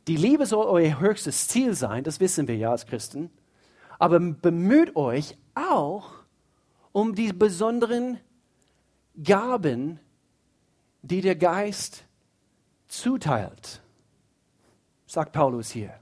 [0.08, 3.32] Die Liebe soll euer höchstes Ziel sein, das wissen wir ja als Christen.
[3.97, 6.12] Aber bemüht euch auch
[6.91, 8.20] um die besonderen
[9.24, 9.99] Gaben,
[11.01, 12.06] die der Geist
[12.88, 13.82] zuteilt,
[15.08, 15.93] sagt Paulus hier.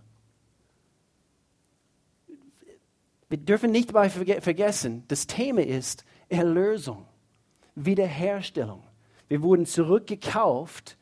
[3.34, 7.08] Wir dürfen nicht dabei vergessen, das Thema ist Erlösung,
[7.74, 8.84] Wiederherstellung.
[9.28, 10.98] Wir wurden zurückgekauft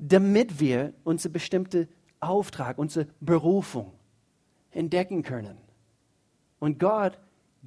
[0.00, 1.86] damit wir unsere bestimmte
[2.20, 3.92] Auftrag, unsere Berufung
[4.70, 5.58] entdecken können.
[6.58, 7.18] Und Gott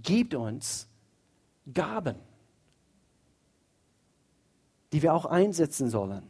[0.01, 0.87] gibt uns
[1.71, 2.15] Gaben,
[4.91, 6.23] die wir auch einsetzen sollen.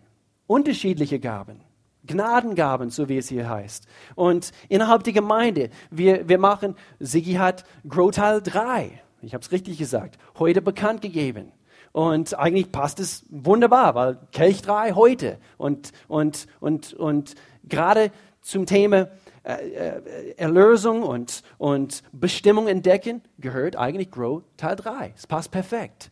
[0.45, 1.61] Unterschiedliche Gaben.
[2.05, 3.87] Gnadengaben, so wie es hier heißt.
[4.15, 9.51] Und innerhalb der Gemeinde, wir, wir machen, Sigi hat Grow Teil 3, ich habe es
[9.51, 11.51] richtig gesagt, heute bekannt gegeben.
[11.93, 15.37] Und eigentlich passt es wunderbar, weil Kelch 3 heute.
[15.57, 19.09] Und, und, und, und gerade zum Thema
[19.43, 25.13] äh, äh, Erlösung und, und Bestimmung entdecken gehört eigentlich Grow Teil 3.
[25.15, 26.11] Es passt perfekt.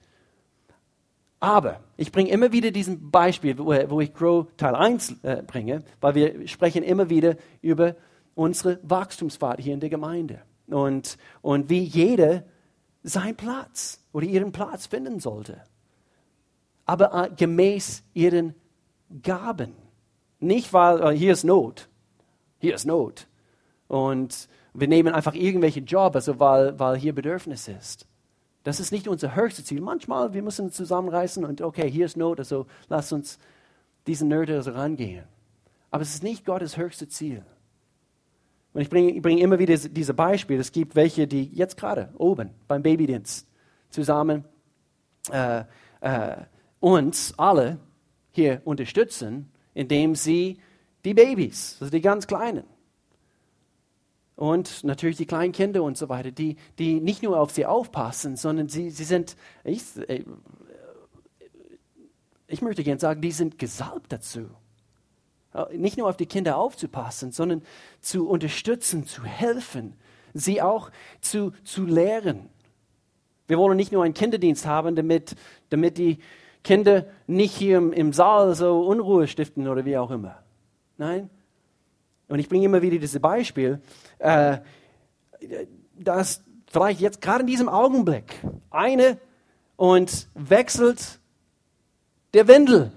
[1.42, 5.84] Aber ich bringe immer wieder diesen Beispiel, wo, wo ich Grow Teil 1 äh, bringe,
[6.00, 7.96] weil wir sprechen immer wieder über
[8.36, 10.44] unsere Wachstumsfahrt hier in der Gemeinde.
[10.68, 12.44] Und, und wie jeder
[13.04, 15.64] seinen Platz oder ihren Platz finden sollte
[16.92, 18.54] aber äh, gemäß ihren
[19.24, 19.76] Gaben.
[20.40, 21.88] Nicht, weil äh, hier ist Not.
[22.60, 23.28] Hier ist Not.
[23.88, 28.08] Und wir nehmen einfach irgendwelche Jobs, also weil, weil hier Bedürfnis ist.
[28.64, 29.82] Das ist nicht unser höchstes Ziel.
[29.82, 33.40] Manchmal, wir müssen zusammenreißen und okay, hier ist Not, also lass uns
[34.08, 35.26] diesen Nöte also rangehen.
[35.90, 37.44] Aber es ist nicht Gottes höchstes Ziel.
[38.74, 40.62] Und ich bringe, ich immer wieder diese Beispiele.
[40.62, 43.48] Es gibt welche, die jetzt gerade oben beim Babydienst
[43.90, 44.46] zusammen
[45.30, 45.64] äh,
[46.00, 46.38] äh,
[46.80, 47.78] uns alle
[48.32, 50.60] hier unterstützen, indem sie
[51.04, 52.64] die Babys, also die ganz Kleinen,
[54.42, 58.36] und natürlich die kleinen Kinder und so weiter, die, die nicht nur auf sie aufpassen,
[58.38, 60.24] sondern sie, sie sind, ich, äh,
[62.48, 64.50] ich möchte gerne sagen, die sind gesalbt dazu.
[65.74, 67.62] Nicht nur auf die Kinder aufzupassen, sondern
[68.00, 69.94] zu unterstützen, zu helfen,
[70.34, 70.90] sie auch
[71.20, 72.50] zu, zu lehren.
[73.46, 75.36] Wir wollen nicht nur einen Kinderdienst haben, damit,
[75.70, 76.18] damit die
[76.64, 80.42] Kinder nicht hier im, im Saal so Unruhe stiften oder wie auch immer.
[80.98, 81.30] Nein.
[82.32, 83.82] Und ich bringe immer wieder dieses Beispiel,
[84.20, 84.60] äh,
[86.00, 89.18] dass vielleicht jetzt gerade in diesem Augenblick eine
[89.76, 91.20] und wechselt
[92.34, 92.94] der Windel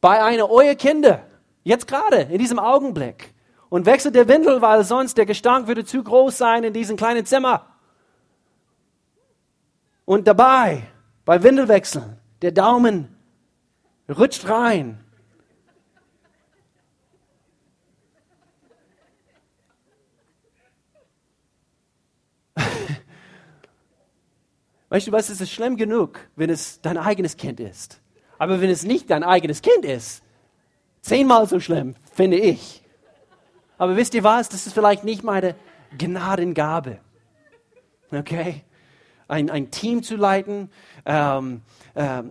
[0.00, 1.26] bei einer eurer Kinder.
[1.64, 3.34] Jetzt gerade, in diesem Augenblick.
[3.68, 7.26] Und wechselt der Windel, weil sonst der Gestank würde zu groß sein in diesem kleinen
[7.26, 7.66] Zimmer.
[10.06, 10.84] Und dabei,
[11.26, 13.14] bei Windelwechseln, der Daumen
[14.08, 15.03] rutscht rein.
[24.94, 28.00] Weißt du was, es ist schlimm genug, wenn es dein eigenes Kind ist.
[28.38, 30.22] Aber wenn es nicht dein eigenes Kind ist,
[31.00, 32.80] zehnmal so schlimm, finde ich.
[33.76, 35.56] Aber wisst ihr was, das ist vielleicht nicht meine
[35.98, 37.00] Gnadengabe.
[38.12, 38.62] Okay?
[39.26, 40.70] Ein, ein Team zu leiten,
[41.04, 41.62] ähm,
[41.96, 42.30] ähm,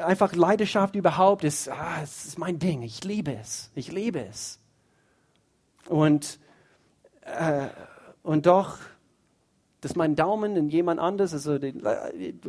[0.00, 2.82] einfach Leidenschaft überhaupt ist, ah, es ist mein Ding.
[2.82, 3.72] Ich liebe es.
[3.74, 4.60] Ich liebe es.
[5.88, 6.38] Und,
[7.22, 7.66] äh,
[8.22, 8.78] und doch
[9.84, 11.82] dass mein Daumen in jemand anderes, also den,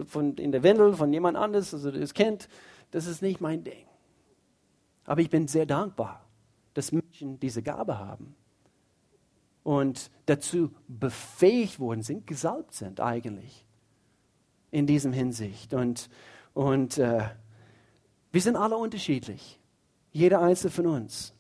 [0.08, 2.48] von, in der Windel von jemand anderes, also das Kind,
[2.92, 3.86] das ist nicht mein Ding.
[5.04, 6.26] Aber ich bin sehr dankbar,
[6.76, 8.38] dass Menschen diese Gabe haben
[9.64, 13.66] und dazu befähigt worden sind, gesalbt sind eigentlich
[14.72, 15.74] in diesem Hinsicht.
[15.74, 16.10] Und,
[16.54, 17.28] und äh,
[18.32, 19.60] wir sind alle unterschiedlich,
[20.14, 21.34] jeder einzelne von uns.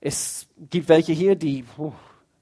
[0.00, 1.92] Es gibt welche hier, die, oh,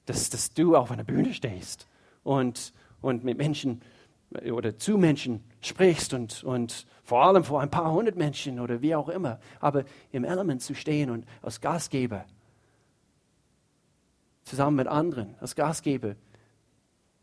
[0.07, 1.87] dass, dass du auf einer Bühne stehst
[2.23, 3.81] und, und mit Menschen
[4.51, 8.95] oder zu Menschen sprichst und, und vor allem vor ein paar hundert Menschen oder wie
[8.95, 9.39] auch immer.
[9.59, 12.25] Aber im Element zu stehen und als Gastgeber
[14.43, 16.15] zusammen mit anderen, als Gastgeber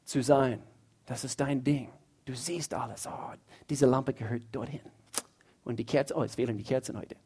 [0.05, 0.63] zu sein,
[1.07, 1.89] das ist dein Ding.
[2.25, 3.07] Du siehst alles.
[3.07, 3.33] Oh,
[3.69, 4.81] diese Lampe gehört dorthin.
[5.65, 7.17] Und die Kerzen, oh, es fehlen die Kerzen heute.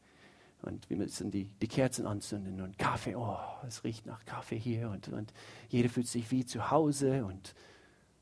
[0.61, 4.89] Und wir müssen die, die Kerzen anzünden und Kaffee, oh, es riecht nach Kaffee hier
[4.89, 5.33] und, und
[5.69, 7.55] jeder fühlt sich wie zu Hause und,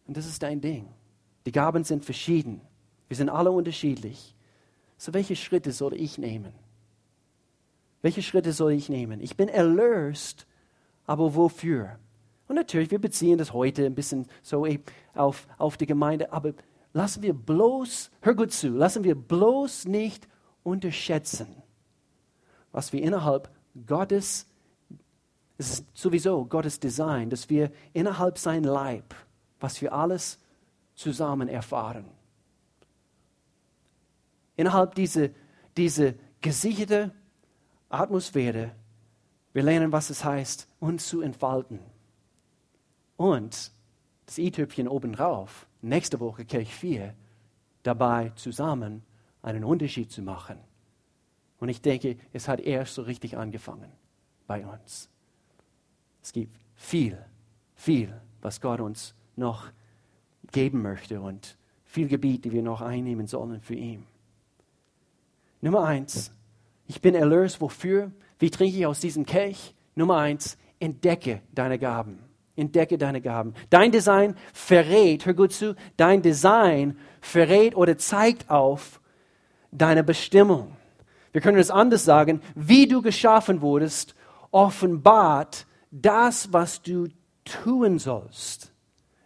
[0.05, 0.87] und das ist dein Ding.
[1.47, 2.61] Die Gaben sind verschieden.
[3.07, 4.35] Wir sind alle unterschiedlich.
[4.97, 6.53] So, welche Schritte soll ich nehmen?
[8.01, 9.19] Welche Schritte soll ich nehmen?
[9.21, 10.45] Ich bin erlöst,
[11.05, 11.97] aber wofür?
[12.47, 14.67] Und natürlich, wir beziehen das heute ein bisschen so
[15.13, 16.53] auf, auf die Gemeinde, aber
[16.93, 20.27] lassen wir bloß, hör gut zu, lassen wir bloß nicht
[20.63, 21.47] unterschätzen,
[22.77, 23.49] was wir innerhalb
[23.87, 24.45] Gottes,
[25.57, 29.15] es ist sowieso Gottes Design, dass wir innerhalb sein Leib,
[29.59, 30.37] was wir alles
[30.93, 32.05] zusammen erfahren.
[34.55, 35.29] Innerhalb dieser
[35.75, 37.11] diese gesicherte
[37.89, 38.75] Atmosphäre,
[39.53, 41.79] wir lernen, was es heißt, uns zu entfalten.
[43.15, 43.71] Und
[44.27, 47.15] das i-Tüpfchen obendrauf, nächste Woche Kirch 4,
[47.81, 49.01] dabei zusammen
[49.41, 50.59] einen Unterschied zu machen.
[51.59, 53.91] Und ich denke, es hat erst so richtig angefangen
[54.45, 55.09] bei uns.
[56.21, 57.17] Es gibt viel,
[57.75, 59.67] viel, was Gott uns noch
[60.51, 64.05] geben möchte und viel Gebiet, die wir noch einnehmen sollen für ihn.
[65.61, 66.31] Nummer eins,
[66.87, 67.59] ich bin erlöst.
[67.61, 68.11] Wofür?
[68.39, 69.73] Wie trinke ich aus diesem Kelch?
[69.95, 72.19] Nummer eins, entdecke deine Gaben.
[72.55, 73.53] Entdecke deine Gaben.
[73.69, 78.99] Dein Design verrät, hör gut zu, dein Design verrät oder zeigt auf
[79.71, 80.76] deine Bestimmung
[81.37, 84.15] wir können es anders sagen, wie du geschaffen wurdest,
[84.49, 87.09] offenbart das, was du
[87.45, 88.71] tun sollst.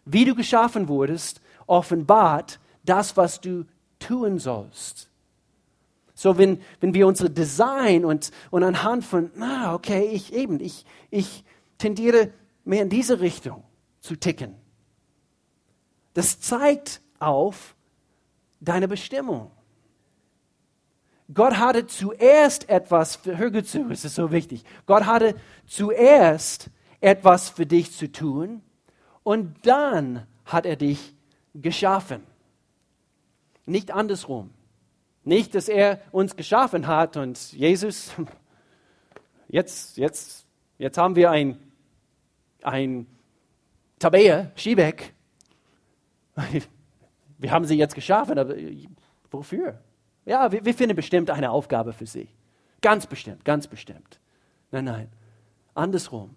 [0.03, 3.63] Wie du geschaffen wurdest, offenbart das, was du
[3.97, 5.09] tun sollst.
[6.13, 10.85] So, wenn, wenn wir unser Design und, und anhand von, ah, okay, ich eben, ich,
[11.11, 11.45] ich
[11.77, 12.33] tendiere
[12.65, 13.63] mehr in diese Richtung
[14.01, 14.55] zu ticken.
[16.13, 17.73] Das zeigt auf
[18.59, 19.49] deine Bestimmung.
[21.33, 24.63] Gott hatte zuerst etwas, für, hör zu, es ist so wichtig.
[24.85, 26.69] Gott hatte zuerst
[26.99, 28.61] etwas für dich zu tun
[29.23, 31.15] und dann hat er dich
[31.53, 32.23] geschaffen.
[33.65, 34.51] Nicht andersrum.
[35.23, 38.11] Nicht, dass er uns geschaffen hat und Jesus,
[39.47, 40.45] jetzt, jetzt,
[40.77, 41.57] jetzt haben wir ein,
[42.63, 43.05] ein
[43.99, 45.13] Tabea, Schiebeck.
[47.37, 48.55] Wir haben sie jetzt geschaffen, aber
[49.31, 49.79] wofür?
[50.25, 52.29] Ja, wir, wir finden bestimmt eine Aufgabe für sie.
[52.81, 54.19] Ganz bestimmt, ganz bestimmt.
[54.71, 55.09] Nein, nein.
[55.73, 56.35] Andersrum.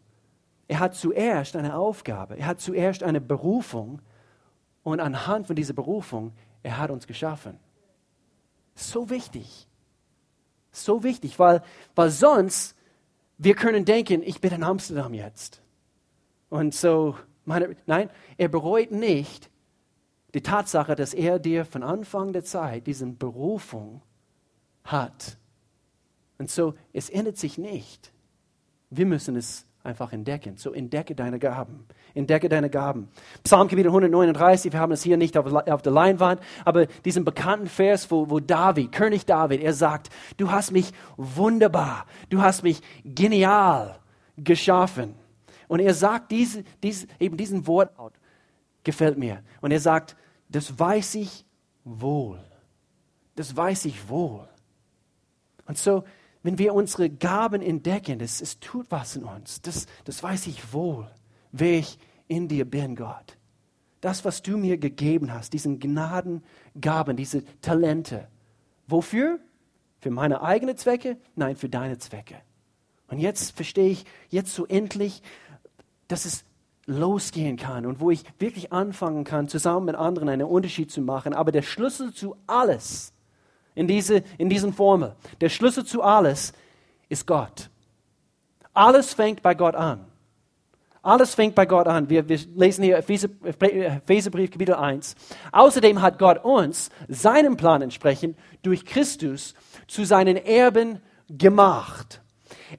[0.67, 4.01] Er hat zuerst eine Aufgabe, er hat zuerst eine Berufung
[4.83, 6.33] und anhand von dieser Berufung,
[6.63, 7.59] er hat uns geschaffen.
[8.75, 9.69] So wichtig.
[10.73, 11.63] So wichtig, weil,
[11.95, 12.77] weil sonst,
[13.37, 15.61] wir können denken, ich bin in Amsterdam jetzt.
[16.49, 19.51] Und so, meine, nein, er bereut nicht
[20.35, 24.03] die Tatsache, dass er dir von Anfang der Zeit diese Berufung
[24.83, 25.39] hat.
[26.39, 28.13] Und so, es ändert sich nicht.
[28.91, 30.57] Wir müssen es einfach entdecken.
[30.57, 31.87] So entdecke deine Gaben.
[32.15, 33.09] Entdecke deine Gaben.
[33.45, 38.11] Psalmkapitel 139, wir haben es hier nicht auf, auf, der Leinwand, aber diesen bekannten Vers,
[38.11, 43.99] wo, wo David, König David, er sagt, du hast mich wunderbar, du hast mich genial
[44.37, 45.15] geschaffen.
[45.69, 47.91] Und er sagt diese, diese, eben diesen Wort,
[48.85, 49.43] gefällt mir.
[49.61, 50.17] Und er sagt,
[50.55, 51.45] das weiß ich
[51.83, 52.39] wohl.
[53.35, 54.49] Das weiß ich wohl.
[55.67, 56.05] Und so,
[56.45, 59.63] wenn wir unsere Gaben entdecken, es, es tut was in uns.
[59.63, 61.11] Das, das weiß ich wohl,
[61.51, 61.99] wer ich
[62.29, 63.37] in dir bin, Gott.
[64.01, 68.29] Das, was du mir gegeben hast, diesen Gnadengaben, diese Talente.
[68.87, 69.41] Wofür?
[69.99, 71.17] Für meine eigenen Zwecke?
[71.35, 72.37] Nein, für deine Zwecke.
[73.09, 75.21] Und jetzt verstehe ich, jetzt so endlich,
[76.07, 76.45] dass es
[76.87, 81.35] losgehen kann und wo ich wirklich anfangen kann, zusammen mit anderen einen Unterschied zu machen.
[81.35, 83.13] Aber der Schlüssel zu alles
[83.75, 85.15] in, diese, in diesen Formel.
[85.41, 86.53] Der Schlüssel zu alles
[87.09, 87.71] ist Gott.
[88.73, 90.05] Alles fängt bei Gott an.
[91.03, 92.09] Alles fängt bei Gott an.
[92.09, 95.15] Wir, wir lesen hier Epheserbrief Kapitel 1.
[95.53, 99.55] Außerdem hat Gott uns seinem Plan entsprechend durch Christus
[99.87, 102.23] zu seinen Erben gemacht.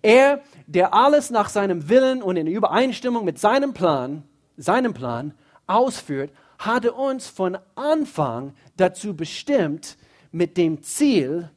[0.01, 4.23] Er, der alles nach seinem Willen und in Übereinstimmung mit seinem Plan,
[4.57, 5.33] seinem Plan
[5.67, 9.97] ausführt, hatte uns von Anfang dazu bestimmt,
[10.31, 11.49] mit dem Ziel,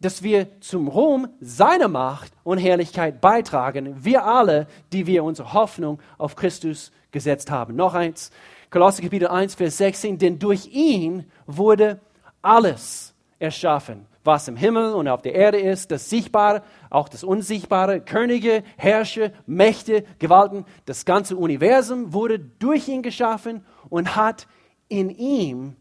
[0.00, 6.00] dass wir zum Ruhm seiner Macht und Herrlichkeit beitragen, wir alle, die wir unsere Hoffnung
[6.18, 7.74] auf Christus gesetzt haben.
[7.76, 8.30] Noch eins,
[8.70, 12.00] Kolosser Kapitel 1, Vers 16, denn durch ihn wurde
[12.42, 18.00] alles erschaffen, was im Himmel und auf der Erde ist, das Sichtbare, auch das Unsichtbare,
[18.00, 24.46] Könige, Herrscher, Mächte, Gewalten, das ganze Universum wurde durch ihn geschaffen und hat
[24.88, 25.76] in ihm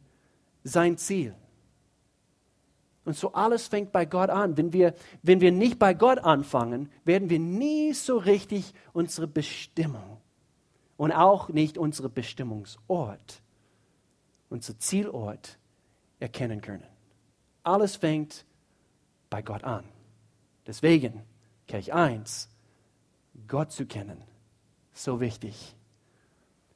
[0.64, 1.36] sein Ziel.
[3.04, 4.58] Und so alles fängt bei Gott an.
[4.58, 10.22] Wenn wir, wenn wir nicht bei Gott anfangen, werden wir nie so richtig unsere Bestimmung
[10.98, 13.42] und auch nicht unsere Bestimmungsort,
[14.50, 15.58] unser Zielort
[16.20, 16.91] erkennen können.
[17.64, 18.46] Alles fängt
[19.30, 19.84] bei Gott an.
[20.68, 21.22] Deswegen,
[21.68, 22.50] Kirch 1,
[23.48, 24.22] Gott zu kennen,
[24.94, 25.76] so wichtig.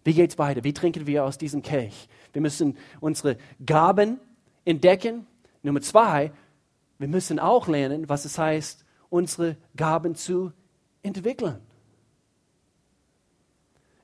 [0.03, 0.63] Wie geht es weiter?
[0.63, 2.07] Wie trinken wir aus diesem Kelch?
[2.33, 4.19] Wir müssen unsere Gaben
[4.63, 5.25] entdecken
[5.65, 6.31] Nummer zwei,
[6.99, 10.53] wir müssen auch lernen, was es heißt, unsere Gaben zu
[11.01, 11.59] entwickeln.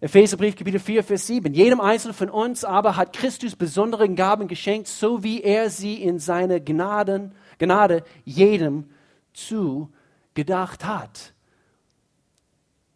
[0.04, 1.54] Epheserbrief, Kapitel 4, Vers 7.
[1.54, 6.18] Jedem Einzelnen von uns aber hat Christus besondere Gaben geschenkt, so wie er sie in
[6.18, 8.89] seiner Gnaden, Gnade jedem
[9.34, 11.34] zugedacht hat.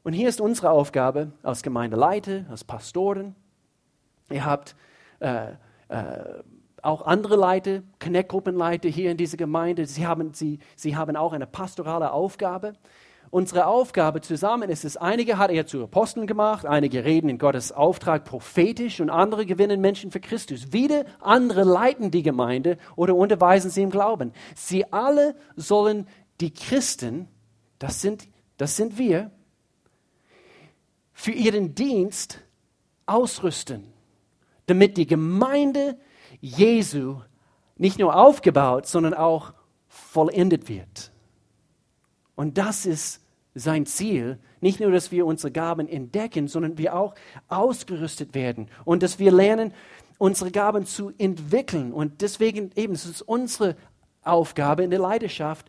[0.02, 3.36] Und hier ist unsere Aufgabe als Gemeindeleiter, als Pastoren.
[4.32, 4.76] Ihr habt
[5.20, 5.52] äh,
[5.90, 6.44] äh,
[6.82, 11.46] auch andere Leute, Connect-Gruppenleiter hier in dieser Gemeinde, sie haben, sie, sie haben auch eine
[11.46, 12.74] pastorale Aufgabe.
[13.36, 17.74] Unsere Aufgabe zusammen ist es, einige hat er zu Aposteln gemacht, einige reden in Gottes
[17.74, 20.72] Auftrag prophetisch und andere gewinnen Menschen für Christus.
[20.72, 24.32] Wieder andere leiten die Gemeinde oder unterweisen sie im Glauben.
[24.56, 26.08] Sie alle sollen
[26.40, 27.28] die Christen,
[27.78, 29.32] das sind, das sind wir,
[31.12, 32.40] für ihren Dienst
[33.06, 33.84] ausrüsten,
[34.68, 35.98] damit die Gemeinde
[36.40, 37.18] Jesu
[37.76, 39.52] nicht nur aufgebaut, sondern auch
[39.90, 41.12] vollendet wird.
[42.38, 43.25] Und das ist
[43.56, 44.38] sein Ziel.
[44.62, 47.16] Nicht nur, dass wir unsere Gaben entdecken, sondern wir auch
[47.48, 49.74] ausgerüstet werden und dass wir lernen,
[50.18, 51.92] unsere Gaben zu entwickeln.
[51.92, 53.76] Und deswegen eben, es ist unsere
[54.22, 55.68] Aufgabe in der Leidenschaft,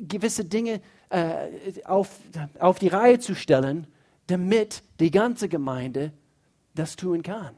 [0.00, 1.48] gewisse Dinge äh,
[1.84, 2.10] auf,
[2.58, 3.86] auf die Reihe zu stellen,
[4.26, 6.12] damit die ganze Gemeinde
[6.74, 7.54] das tun kann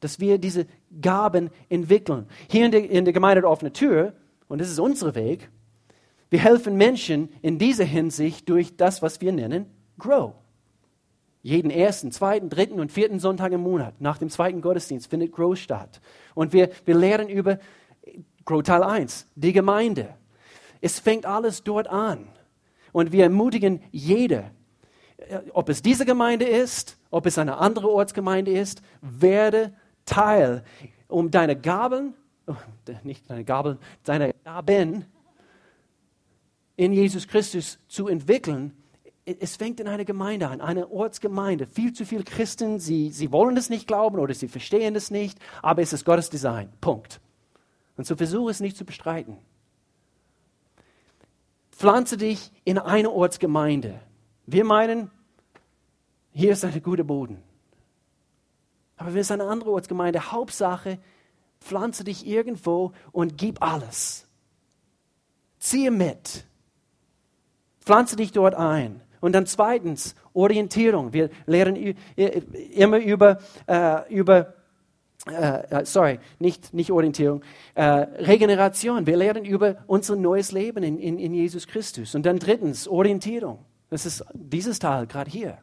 [0.00, 0.66] dass wir diese
[1.00, 2.26] Gaben entwickeln.
[2.48, 4.14] Hier in der, in der Gemeinde der offene Tür,
[4.48, 5.50] und das ist unser Weg,
[6.30, 9.66] wir helfen Menschen in dieser Hinsicht durch das, was wir nennen
[9.98, 10.32] Grow.
[11.42, 15.56] Jeden ersten, zweiten, dritten und vierten Sonntag im Monat nach dem zweiten Gottesdienst findet Grow
[15.56, 16.00] statt.
[16.34, 17.58] Und wir, wir lernen über
[18.44, 20.14] Grow Teil 1, die Gemeinde.
[20.80, 22.28] Es fängt alles dort an.
[22.92, 24.50] Und wir ermutigen jede,
[25.52, 29.72] ob es diese Gemeinde ist, ob es eine andere Ortsgemeinde ist, werde
[30.04, 30.64] Teil,
[31.08, 32.14] um deine Gaben,
[32.46, 32.54] oh,
[33.02, 35.04] nicht deine Gaben, deine Gaben
[36.80, 38.72] in Jesus Christus zu entwickeln,
[39.26, 41.66] es fängt in einer Gemeinde an, einer Ortsgemeinde.
[41.66, 45.38] Viel zu viele Christen, sie, sie wollen es nicht glauben oder sie verstehen es nicht,
[45.60, 46.72] aber es ist Gottes Design.
[46.80, 47.20] Punkt.
[47.98, 49.36] Und so versuche es nicht zu bestreiten.
[51.70, 54.00] Pflanze dich in eine Ortsgemeinde.
[54.46, 55.10] Wir meinen,
[56.32, 57.42] hier ist ein guter Boden.
[58.96, 60.98] Aber wenn es eine andere Ortsgemeinde, Hauptsache,
[61.60, 64.26] pflanze dich irgendwo und gib alles.
[65.58, 66.46] Ziehe mit.
[67.90, 69.00] Pflanze dich dort ein.
[69.20, 71.12] Und dann zweitens, Orientierung.
[71.12, 71.96] Wir lernen
[72.72, 74.54] immer über, äh, über
[75.26, 77.42] äh, äh, sorry, nicht, nicht Orientierung,
[77.74, 79.06] äh, Regeneration.
[79.06, 82.14] Wir lernen über unser neues Leben in, in, in Jesus Christus.
[82.14, 83.58] Und dann drittens, Orientierung.
[83.88, 85.58] Das ist dieses Teil gerade hier.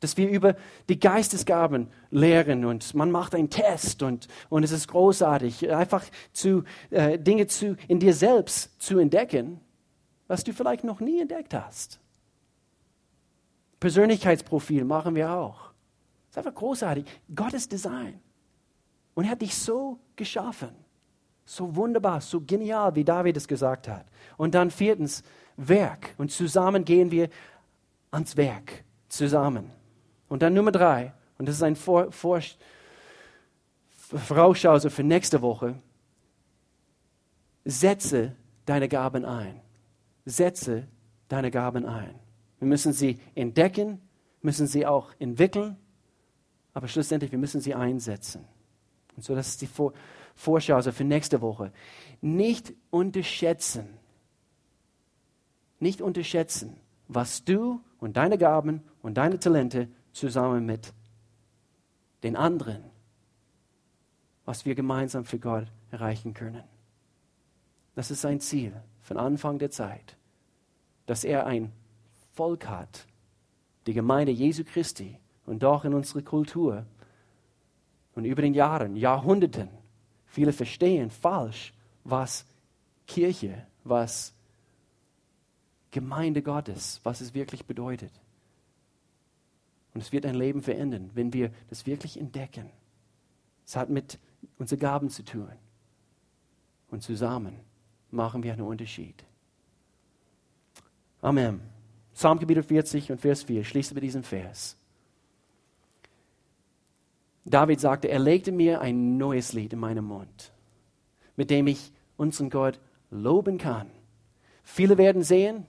[0.00, 0.56] Dass wir über
[0.90, 6.04] die Geistesgaben lehren und man macht einen Test und, und es ist großartig, einfach
[6.34, 9.62] zu, äh, Dinge zu, in dir selbst zu entdecken,
[10.26, 12.00] was du vielleicht noch nie entdeckt hast.
[13.80, 15.72] Persönlichkeitsprofil machen wir auch.
[16.28, 17.04] Das ist einfach großartig.
[17.34, 18.20] Gottes Design.
[19.14, 20.70] Und er hat dich so geschaffen.
[21.46, 24.06] So wunderbar, so genial, wie David es gesagt hat.
[24.38, 25.22] Und dann viertens,
[25.56, 26.14] Werk.
[26.16, 27.28] Und zusammen gehen wir
[28.10, 28.84] ans Werk.
[29.08, 29.70] Zusammen.
[30.28, 32.40] Und dann Nummer drei, und das ist ein Vor Vor
[33.98, 35.74] Vorausschau für nächste Woche.
[37.64, 39.60] Setze deine Gaben ein.
[40.24, 40.88] Setze
[41.28, 42.14] deine Gaben ein.
[42.58, 44.00] Wir müssen sie entdecken,
[44.42, 45.76] müssen sie auch entwickeln,
[46.72, 48.44] aber schlussendlich, wir müssen sie einsetzen.
[49.16, 49.92] Und so, das ist die Vor
[50.36, 51.72] Vorschau also für nächste Woche.
[52.20, 53.86] Nicht unterschätzen,
[55.78, 60.92] nicht unterschätzen, was du und deine Gaben und deine Talente zusammen mit
[62.24, 62.82] den anderen,
[64.44, 66.64] was wir gemeinsam für Gott erreichen können.
[67.94, 68.74] Das ist sein Ziel
[69.04, 70.16] von Anfang der Zeit,
[71.06, 71.70] dass er ein
[72.32, 73.06] Volk hat,
[73.86, 76.86] die Gemeinde Jesu Christi und doch in unserer Kultur
[78.14, 79.68] und über den Jahren, Jahrhunderten,
[80.26, 82.46] viele verstehen falsch, was
[83.06, 84.32] Kirche, was
[85.90, 88.12] Gemeinde Gottes, was es wirklich bedeutet.
[89.92, 92.70] Und es wird ein Leben verändern, wenn wir das wirklich entdecken.
[93.66, 94.18] Es hat mit
[94.58, 95.52] unseren Gaben zu tun.
[96.90, 97.60] Und zusammen
[98.14, 99.24] machen wir einen Unterschied.
[101.20, 101.60] Amen.
[102.14, 104.76] Psalm Kapitel 40 und Vers 4 schließt mit diesem Vers.
[107.44, 110.52] David sagte, er legte mir ein neues Lied in meinen Mund,
[111.36, 113.90] mit dem ich unseren Gott loben kann.
[114.62, 115.66] Viele werden sehen,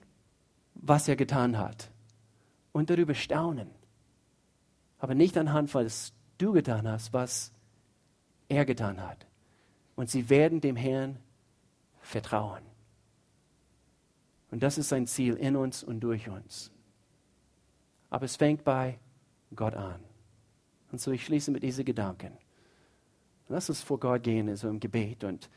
[0.74, 1.89] was er getan hat
[2.72, 3.70] und darüber staunen.
[5.00, 7.52] Aber nicht anhand, was du getan hast, was
[8.48, 9.26] er getan hat.
[9.96, 11.18] Und sie werden dem Herrn
[12.06, 12.64] vertrauen.
[14.51, 16.72] Und das ist sein Ziel in uns und durch uns.
[18.10, 18.99] Aber es fängt bei
[19.56, 19.99] Gott an.
[20.91, 22.38] Und so ich schließe mit diesen Gedanken.
[23.49, 25.24] Lass uns vor Gott gehen, also im Gebet.
[25.24, 25.49] Und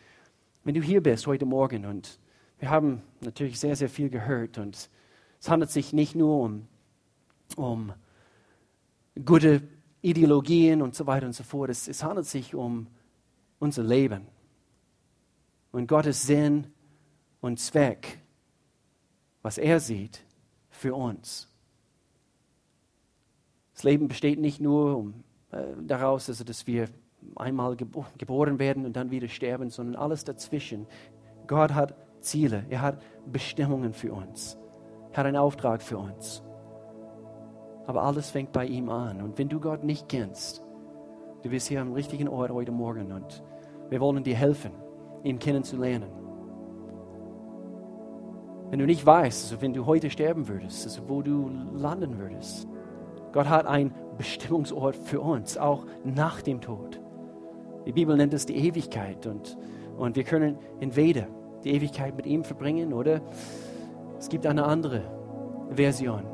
[0.64, 2.18] wenn du hier bist heute Morgen und
[2.59, 4.90] wir haben natürlich sehr, sehr viel gehört und
[5.38, 6.66] es handelt sich nicht nur um,
[7.57, 7.92] um
[9.24, 9.62] gute
[10.01, 11.70] Ideologien und so weiter und so fort.
[11.70, 12.88] Es, es handelt sich um
[13.61, 14.26] unser Leben
[15.72, 16.66] und Gottes Sinn
[17.40, 18.20] und Zweck,
[19.42, 20.24] was er sieht
[20.70, 21.48] für uns.
[23.74, 26.88] Das Leben besteht nicht nur um äh, daraus, also dass wir
[27.36, 30.86] einmal gebo geboren werden und dann wieder sterben, sondern alles dazwischen.
[31.46, 34.58] Gott hat Ziele, er hat Bestimmungen für uns,
[35.12, 36.42] er hat einen Auftrag für uns.
[37.86, 39.22] Aber alles fängt bei ihm an.
[39.22, 40.62] Und wenn du Gott nicht kennst,
[41.42, 43.42] du bist hier am richtigen Ort heute Morgen und
[43.88, 44.72] wir wollen dir helfen,
[45.24, 46.10] ihn kennenzulernen.
[48.70, 52.68] Wenn du nicht weißt, also wenn du heute sterben würdest, also wo du landen würdest,
[53.32, 57.00] Gott hat einen Bestimmungsort für uns, auch nach dem Tod.
[57.86, 59.56] Die Bibel nennt es die Ewigkeit und,
[59.96, 61.26] und wir können entweder
[61.64, 63.22] die Ewigkeit mit ihm verbringen oder
[64.18, 65.02] es gibt eine andere
[65.70, 66.24] Version.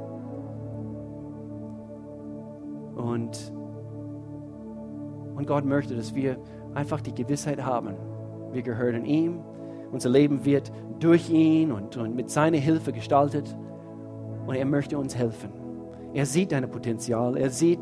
[2.97, 3.53] Und,
[5.37, 6.39] und Gott möchte, dass wir
[6.75, 7.95] einfach die Gewissheit haben,
[8.55, 9.41] wir gehören ihm,
[9.93, 13.57] unser Leben wird durch ihn und, und mit seiner Hilfe gestaltet
[14.47, 15.51] und er möchte uns helfen.
[16.15, 17.37] Er sieht dein Potenzial.
[17.37, 17.81] Er sieht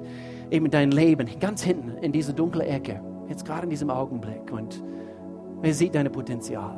[0.50, 3.00] eben dein Leben ganz hinten in dieser dunklen Ecke.
[3.28, 4.50] Jetzt gerade in diesem Augenblick.
[4.50, 4.82] Und
[5.62, 6.76] er sieht dein Potenzial.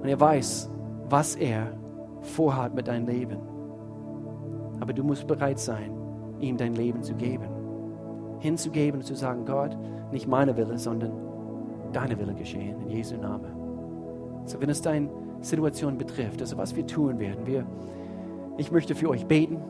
[0.00, 0.70] Und er weiß,
[1.08, 1.72] was er
[2.20, 3.38] vorhat mit deinem Leben.
[4.80, 5.90] Aber du musst bereit sein,
[6.40, 7.48] ihm dein Leben zu geben.
[8.40, 9.76] Hinzugeben und zu sagen, Gott,
[10.12, 11.12] nicht meine Wille, sondern
[11.94, 13.52] deine Wille geschehen, in Jesu Namen.
[14.46, 15.08] So, wenn es deine
[15.40, 17.66] Situation betrifft, also was wir tun werden, wir
[18.56, 19.60] Ich möchte für euch beten.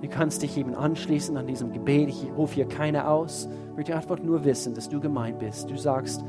[0.00, 2.08] Du kannst dich eben anschließen an diesem Gebet.
[2.08, 3.48] Ich rufe hier keiner aus.
[3.70, 5.70] Ich möchte einfach nur wissen, dass du gemeint bist.
[5.70, 6.24] Du sagst,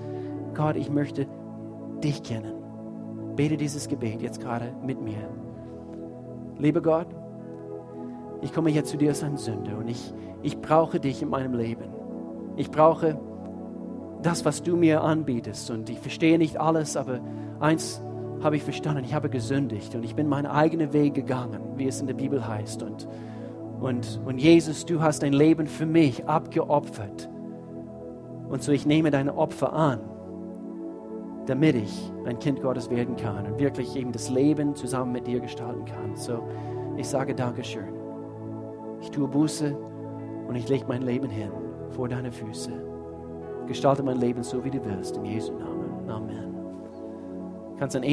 [0.53, 1.27] Gott, ich möchte
[2.03, 2.53] dich kennen.
[3.35, 5.27] Bete dieses Gebet jetzt gerade mit mir.
[6.59, 7.07] Lieber Gott,
[8.41, 10.13] ich komme jetzt zu dir als ein Sünder und ich,
[10.43, 11.89] ich brauche dich in meinem Leben.
[12.57, 13.19] Ich brauche
[14.25, 15.69] das, was du mir anbietest.
[15.69, 17.19] Und ich verstehe nicht alles, aber
[17.59, 18.01] eins
[18.41, 22.01] habe ich verstanden, ich habe gesündigt und ich bin meinen eigenen Weg gegangen, wie es
[22.01, 22.83] in der Bibel heißt.
[22.83, 23.07] Und,
[23.79, 27.29] und, und Jesus, du hast dein Leben für mich abgeopfert.
[28.49, 29.99] Und so ich nehme deine Opfer an,
[31.45, 35.39] damit ich ein Kind Gottes werden kann und wirklich eben das Leben zusammen mit dir
[35.39, 36.15] gestalten kann.
[36.15, 36.43] So,
[36.97, 37.93] ich sage Dankeschön.
[39.01, 39.75] Ich tue Buße
[40.47, 41.51] und ich lege mein Leben hin
[41.89, 42.92] vor deine Füße.
[43.67, 46.09] Gestalte mein Leben so, wie du willst, in Jesu Namen.
[46.09, 46.55] Amen.
[47.79, 48.03] Kannst ein